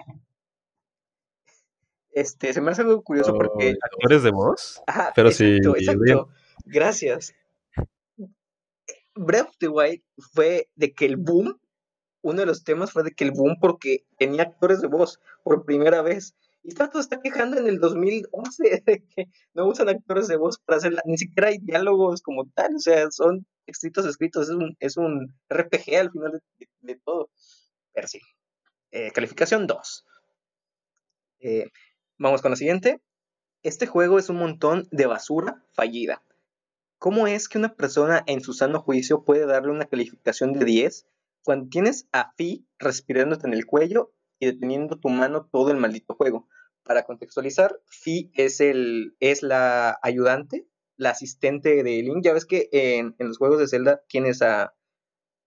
[2.11, 4.81] Este, se me hace algo curioso porque ¿Actores de voz?
[4.87, 6.29] Ajá, Pero exacto, sí, exacto.
[6.65, 7.33] Gracias.
[9.15, 10.03] Breath of the Wild
[10.33, 11.59] fue de que el boom,
[12.21, 15.65] uno de los temas fue de que el boom porque tenía actores de voz por
[15.65, 16.35] primera vez.
[16.63, 20.77] Y tanto está quejando en el 2011 de que no usan actores de voz para
[20.77, 24.75] hacer, la- ni siquiera hay diálogos como tal, o sea, son escritos escritos, es un,
[24.79, 26.41] es un RPG al final
[26.81, 27.29] de todo.
[27.93, 28.19] Pero sí.
[28.91, 30.05] Eh, calificación 2.
[31.39, 31.67] Eh,
[32.17, 33.01] vamos con la siguiente.
[33.63, 36.23] Este juego es un montón de basura fallida.
[36.99, 41.05] ¿Cómo es que una persona en su sano juicio puede darle una calificación de 10
[41.47, 46.13] cuando tienes a Fi respirándote en el cuello y deteniendo tu mano todo el maldito
[46.13, 46.49] juego?
[46.83, 50.67] Para contextualizar, Fi es, el, es la ayudante,
[50.97, 52.21] la asistente de Link.
[52.21, 54.75] Ya ves que en, en los juegos de Zelda tienes a,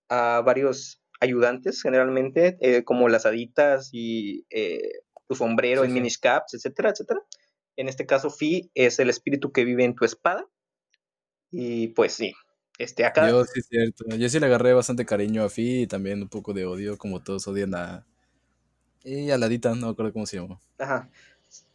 [0.09, 5.95] a varios ayudantes, generalmente, eh, como las haditas y eh, tu sombrero Sí, en sí.
[6.01, 7.21] Minish Caps, etcétera, etcétera.
[7.77, 10.49] En este caso, Fi es el espíritu que vive en tu espada.
[11.51, 12.33] Y pues sí,
[12.81, 13.29] este acá.
[13.29, 14.05] Yo sí es cierto.
[14.17, 17.23] Yo sí le agarré bastante cariño a Fi y también un poco de odio, como
[17.23, 18.07] todos odian a.
[19.05, 20.59] Y a Ladita, no me acuerdo cómo se llama.
[20.79, 21.11] Ajá.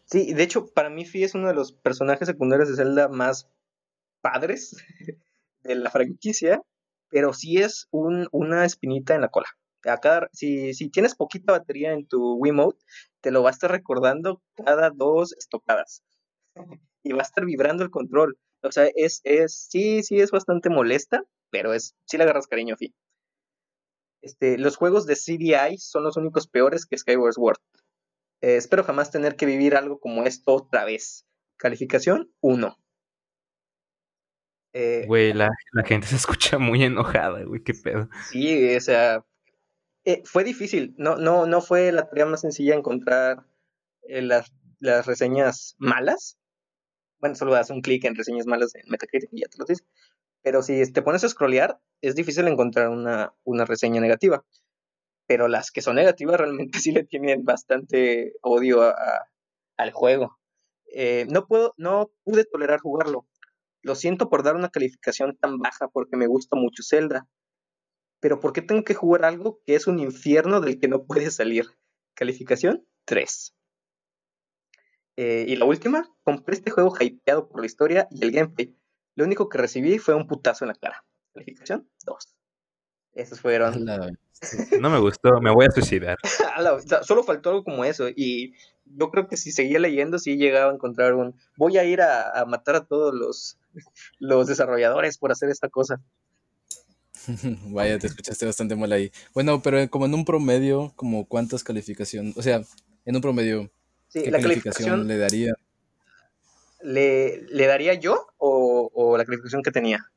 [0.05, 3.49] Sí, de hecho, para mí Fi es uno de los personajes secundarios de Zelda más
[4.21, 4.75] padres
[5.63, 6.61] de la franquicia,
[7.09, 9.47] pero sí es un, una espinita en la cola.
[9.83, 12.83] Acá, si, si tienes poquita batería en tu Wiimote,
[13.21, 16.03] te lo va a estar recordando cada dos estocadas.
[17.07, 18.35] Y va a estar vibrando el control.
[18.67, 22.75] O sea, es, es, sí, sí es bastante molesta, pero es, sí le agarras cariño
[22.75, 22.93] a Fi.
[24.21, 27.57] Este, los juegos de CDI son los únicos peores que Skyward Sword.
[28.41, 31.25] Eh, espero jamás tener que vivir algo como esto otra vez.
[31.57, 32.77] Calificación 1.
[34.73, 38.09] Eh, Güey, la, la gente se escucha muy enojada, güey, qué pedo.
[38.29, 39.23] sí, o sea,
[40.05, 40.93] eh, fue difícil.
[40.97, 43.45] No, no, no fue la tarea más sencilla encontrar
[44.03, 46.37] eh, las, las reseñas malas.
[47.33, 49.83] Solo das un clic en reseñas malas en Metacritic y ya te lo dice.
[50.43, 54.45] Pero si te pones a scrollear, es difícil encontrar una, una reseña negativa.
[55.27, 58.93] Pero las que son negativas realmente sí le tienen bastante odio
[59.77, 60.37] al juego.
[60.93, 61.47] Eh, no,
[61.77, 63.25] no pude tolerar jugarlo.
[63.81, 67.27] Lo siento por dar una calificación tan baja porque me gusta mucho Zelda.
[68.19, 71.31] Pero ¿por qué tengo que jugar algo que es un infierno del que no puede
[71.31, 71.65] salir?
[72.15, 73.55] Calificación 3.
[75.17, 78.75] Eh, y la última, compré este juego hypeado por la historia y el gameplay.
[79.15, 81.05] Lo único que recibí fue un putazo en la cara.
[81.33, 82.35] Calificación 2.
[83.13, 83.85] Esos fueron.
[84.81, 86.17] No me gustó, me voy a suicidar.
[87.03, 88.09] Solo faltó algo como eso.
[88.13, 88.53] Y
[88.83, 91.33] yo creo que si seguía leyendo, sí llegaba a encontrar un.
[91.55, 93.57] Voy a ir a, a matar a todos los,
[94.19, 96.01] los desarrolladores por hacer esta cosa.
[97.69, 99.11] Vaya, te escuchaste bastante mal ahí.
[99.33, 102.61] Bueno, pero como en un promedio, como cuántas calificaciones, o sea,
[103.05, 103.71] en un promedio,
[104.15, 105.53] Sí, ¿qué la calificación calificación le daría?
[106.81, 110.09] le, le daría yo o, o la calificación que tenía.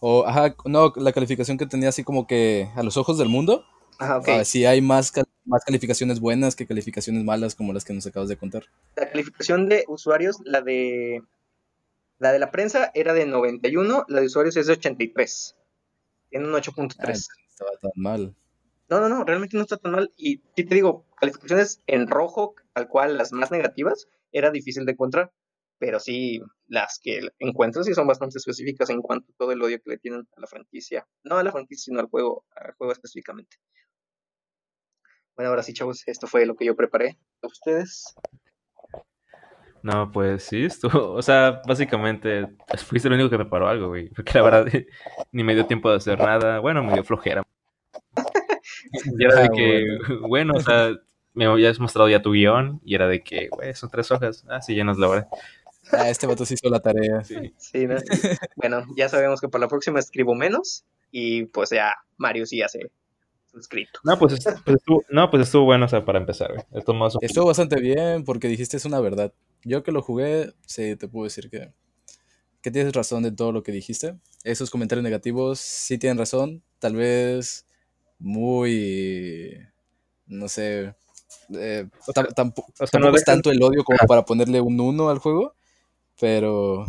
[0.00, 3.64] O, ajá, no, la calificación que tenía así como que a los ojos del mundo,
[3.98, 4.28] Ajá, ok.
[4.28, 8.06] ah, si hay más, cal- más calificaciones buenas que calificaciones malas como las que nos
[8.06, 8.64] acabas de contar.
[8.96, 11.22] La calificación de usuarios, la de
[12.18, 15.56] la de la prensa era de 91, la de usuarios es de 83.
[16.30, 17.28] Tiene un 8.3.
[17.30, 18.34] Ah, estaba tan mal.
[18.88, 20.12] No, no, no, realmente no está tan mal.
[20.16, 24.92] Y sí te digo, calificaciones en rojo, tal cual las más negativas, era difícil de
[24.92, 25.32] encontrar.
[25.78, 29.78] Pero sí, las que encuentro sí son bastante específicas en cuanto a todo el odio
[29.80, 31.06] que le tienen a la franquicia.
[31.22, 33.58] No a la franquicia, sino al juego, al juego específicamente.
[35.36, 37.16] Bueno, ahora sí, chavos, esto fue lo que yo preparé.
[37.42, 38.16] ¿Ustedes?
[39.82, 41.12] No, pues sí, estuvo.
[41.12, 42.48] O sea, básicamente
[42.84, 44.08] fuiste el único que preparó algo, güey.
[44.08, 44.66] Porque la verdad
[45.32, 46.58] ni me dio tiempo de hacer nada.
[46.58, 47.44] Bueno, me dio flojera.
[49.18, 49.84] Y era de Ah, que,
[50.28, 50.90] bueno, o sea,
[51.34, 54.44] me habías mostrado ya tu guion y era de que, güey, son tres hojas.
[54.48, 55.28] Ah, sí, ya nos lo hora.
[55.92, 57.22] Ah, este vato sí hizo la tarea.
[57.24, 57.54] Sí.
[57.56, 57.96] Sí, ¿no?
[58.56, 62.90] bueno, ya sabemos que para la próxima escribo menos y pues ya Mario sí hace
[63.50, 64.00] su escrito.
[64.04, 66.64] No, pues, pues estuvo, no, pues estuvo bueno, o sea, para empezar, güey.
[66.72, 69.32] Esto más un- Estuvo bastante bien porque dijiste es una verdad.
[69.64, 71.72] Yo que lo jugué, sí, te puedo decir que,
[72.60, 74.16] que tienes razón de todo lo que dijiste.
[74.44, 76.62] Esos comentarios negativos sí tienen razón.
[76.80, 77.66] Tal vez
[78.18, 79.58] muy,
[80.26, 80.94] no sé,
[81.54, 84.80] eh, O sea, o tampoco no es dejan- tanto el odio como para ponerle un
[84.80, 85.54] 1 al juego,
[86.20, 86.86] pero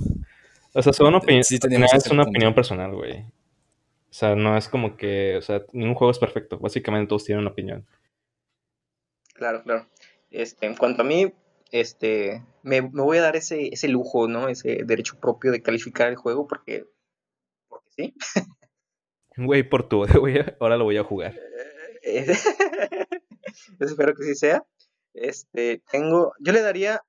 [0.73, 1.63] O sea, son opini- Sí es
[2.11, 2.29] una punto.
[2.29, 3.21] opinión personal, güey.
[3.21, 6.57] O sea, no es como que, o sea, ningún juego es perfecto.
[6.57, 7.85] Básicamente todos tienen una opinión.
[9.35, 9.87] Claro, claro.
[10.31, 11.31] Este, en cuanto a mí,
[11.71, 14.47] este, me, me voy a dar ese, ese lujo, ¿no?
[14.49, 16.85] Ese derecho propio de calificar el juego porque,
[17.67, 18.13] porque sí.
[19.45, 20.03] Güey, por tu
[20.59, 21.35] ahora lo voy a jugar.
[23.79, 24.63] Espero que sí sea.
[25.13, 27.01] Este, tengo, yo le daría,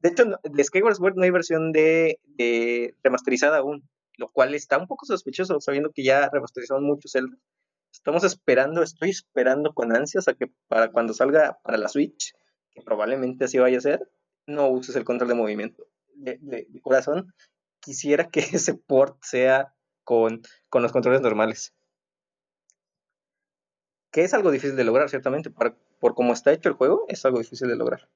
[0.00, 4.78] de hecho, de Skyward Sword no hay versión de, de remasterizada aún, lo cual está
[4.78, 7.36] un poco sospechoso, sabiendo que ya remasterizaron muchos Zelda.
[7.92, 12.32] Estamos esperando, estoy esperando con ansias a que para cuando salga para la Switch,
[12.72, 14.00] que probablemente así vaya a ser,
[14.46, 15.86] no uses el control de movimiento.
[16.16, 17.32] De, de- de corazón,
[17.80, 19.73] quisiera que ese port sea
[20.04, 21.74] con, con los controles normales
[24.14, 27.24] que es algo difícil de lograr, ciertamente, para- por cómo está hecho el juego, es
[27.24, 28.08] algo difícil de lograr.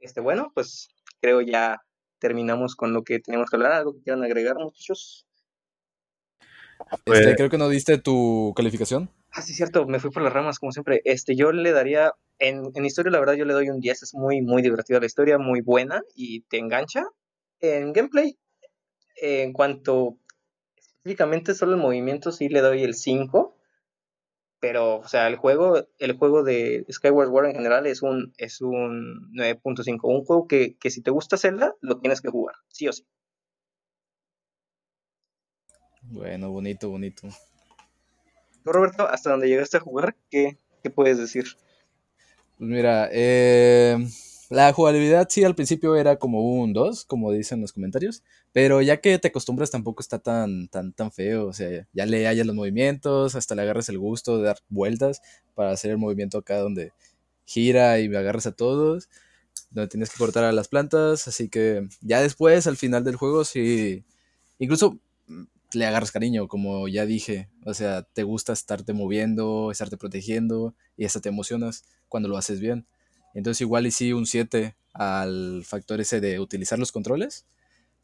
[0.00, 0.88] Este, bueno, pues
[1.20, 1.82] creo ya
[2.18, 5.26] terminamos con lo que teníamos que hablar, algo que quieran agregar, muchachos.
[7.04, 9.10] Pues- este, creo que no diste tu calificación.
[9.32, 11.02] Ah, sí, cierto, me fui por las ramas, como siempre.
[11.04, 14.14] Este, yo le daría, en, en historia, la verdad, yo le doy un 10, es
[14.14, 17.04] muy, muy divertida la historia, muy buena y te engancha.
[17.60, 18.38] En gameplay,
[19.16, 20.16] en cuanto
[21.02, 23.56] específicamente solo el movimiento, sí le doy el 5.
[24.60, 28.60] Pero, o sea, el juego, el juego de Skyward Sword en general es un, es
[28.60, 29.98] un 9.5.
[30.04, 33.04] Un juego que, que si te gusta Zelda, lo tienes que jugar, sí o sí.
[36.02, 37.26] Bueno, bonito, bonito.
[38.64, 41.46] Roberto, hasta donde llegaste a jugar, ¿qué, qué puedes decir?
[42.58, 43.96] Pues mira, eh,
[44.52, 48.22] la jugabilidad sí al principio era como un 2, como dicen los comentarios,
[48.52, 52.26] pero ya que te acostumbras tampoco está tan, tan, tan feo, o sea, ya le
[52.26, 55.22] hallas los movimientos, hasta le agarras el gusto de dar vueltas
[55.54, 56.92] para hacer el movimiento acá donde
[57.46, 59.08] gira y agarras a todos,
[59.70, 63.44] donde tienes que cortar a las plantas, así que ya después, al final del juego,
[63.44, 64.04] sí,
[64.58, 64.98] incluso
[65.28, 65.44] mm,
[65.74, 71.04] le agarras cariño, como ya dije, o sea, te gusta estarte moviendo, estarte protegiendo y
[71.06, 72.86] hasta te emocionas cuando lo haces bien.
[73.34, 77.46] Entonces igual y sí un 7 al factor ese de utilizar los controles.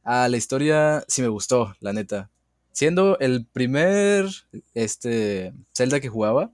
[0.04, 2.30] A la historia sí me gustó, la neta.
[2.72, 4.26] Siendo el primer
[4.74, 6.52] este, Zelda que jugaba,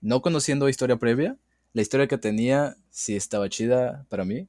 [0.00, 1.36] no conociendo historia previa,
[1.72, 4.48] la historia que tenía sí estaba chida para mí.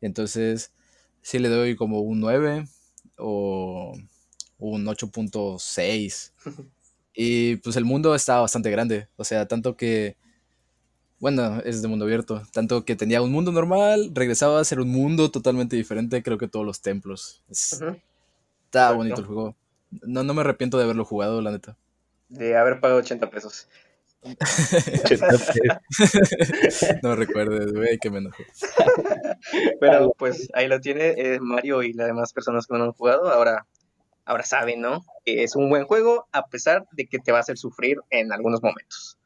[0.00, 0.72] Entonces,
[1.22, 2.66] sí le doy como un 9
[3.16, 3.92] o
[4.58, 6.32] un 8.6.
[7.12, 10.16] Y pues el mundo está bastante grande, o sea, tanto que,
[11.20, 14.90] bueno, es de mundo abierto, tanto que tenía un mundo normal, regresaba a ser un
[14.90, 17.42] mundo totalmente diferente, creo que todos los templos.
[17.50, 17.80] Es-.
[18.64, 19.54] Está bonito el juego.
[20.02, 21.76] No, no me arrepiento de haberlo jugado, la neta.
[22.28, 23.68] De haber pagado 80 pesos.
[27.02, 28.42] No recuerdes, güey, que me enojó.
[29.80, 33.30] Pero pues ahí lo tiene eh, Mario y las demás personas que no han jugado.
[33.30, 33.66] Ahora,
[34.24, 35.04] ahora saben, ¿no?
[35.24, 38.32] Que es un buen juego a pesar de que te va a hacer sufrir en
[38.32, 39.18] algunos momentos.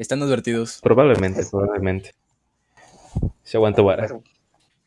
[0.00, 0.80] Están advertidos.
[0.82, 2.14] Probablemente, probablemente.
[3.42, 4.08] Se aguanto vara.
[4.08, 4.22] Pues,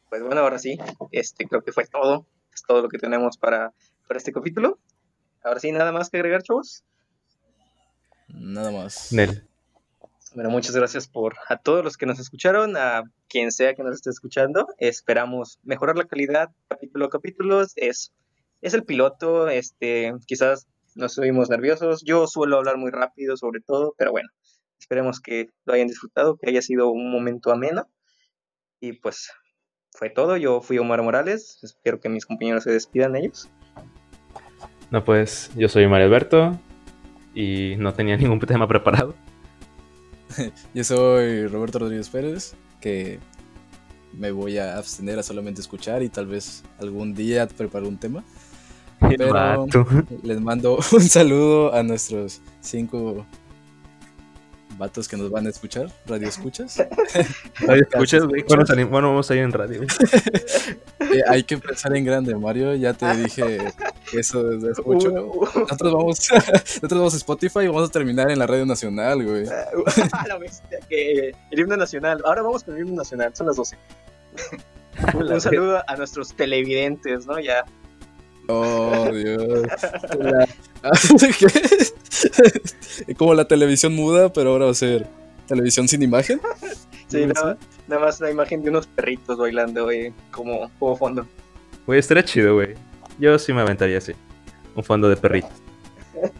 [0.09, 0.79] pues bueno, ahora sí,
[1.11, 2.25] este creo que fue todo.
[2.51, 3.73] Es todo lo que tenemos para,
[4.07, 4.79] para este capítulo.
[5.43, 6.83] Ahora sí, nada más que agregar, chavos.
[8.27, 9.13] Nada más.
[9.13, 9.47] Nel.
[10.33, 13.93] Bueno, muchas gracias por a todos los que nos escucharon, a quien sea que nos
[13.93, 14.65] esté escuchando.
[14.79, 17.61] Esperamos mejorar la calidad capítulo a capítulo.
[17.61, 18.11] Es,
[18.61, 22.01] es el piloto, este, quizás nos subimos nerviosos.
[22.03, 24.29] Yo suelo hablar muy rápido sobre todo, pero bueno,
[24.83, 27.87] esperemos que lo hayan disfrutado, que haya sido un momento ameno.
[28.81, 29.31] Y pues
[29.91, 30.35] fue todo.
[30.35, 31.59] Yo fui Omar Morales.
[31.63, 33.49] Espero que mis compañeros se despidan ellos.
[34.91, 36.59] No, pues yo soy Mario Alberto
[37.33, 39.15] y no tenía ningún tema preparado.
[40.73, 43.19] Yo soy Roberto Rodríguez Pérez, que
[44.13, 48.23] me voy a abstener a solamente escuchar y tal vez algún día preparo un tema.
[48.99, 49.67] Pero-.
[50.21, 53.25] Les mando un saludo a nuestros cinco
[54.77, 56.79] vatos que nos van a escuchar, radio escuchas.
[57.67, 58.43] Ay, ¿Escuchas, güey?
[58.43, 59.81] Bueno, vamos a ir en radio.
[61.13, 62.73] Eh, hay que pensar en grande, Mario.
[62.75, 63.59] Ya te dije
[64.13, 65.09] eso desde hace mucho.
[65.11, 69.23] Uh, Nosotros vamos, nosotros vamos a Spotify y vamos a terminar en la radio nacional,
[69.23, 69.45] güey.
[69.47, 72.19] a la bestia, que el himno nacional.
[72.25, 73.77] Ahora vamos con el himno nacional, son las 12.
[75.13, 77.39] Un, un saludo a nuestros televidentes, ¿no?
[77.39, 77.63] Ya.
[78.47, 79.67] Oh, Dios.
[80.19, 80.47] La-
[83.05, 83.15] ¿Qué?
[83.15, 85.07] Como la televisión muda, pero ahora va a ser
[85.47, 86.41] televisión sin imagen.
[87.07, 91.27] Sí, nada, nada más la imagen de unos perritos bailando, güey, como, como fondo.
[91.85, 92.75] Güey, estaría chido, güey.
[93.19, 94.13] Yo sí me aventaría así.
[94.75, 95.51] Un fondo de perritos.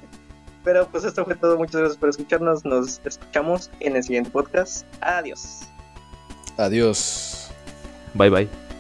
[0.64, 1.58] Pero pues esto fue todo.
[1.58, 2.66] Muchas gracias por escucharnos.
[2.66, 4.86] Nos escuchamos en el siguiente podcast.
[5.02, 5.62] Adiós.
[6.58, 7.50] Adiós.
[8.14, 8.73] Bye, bye.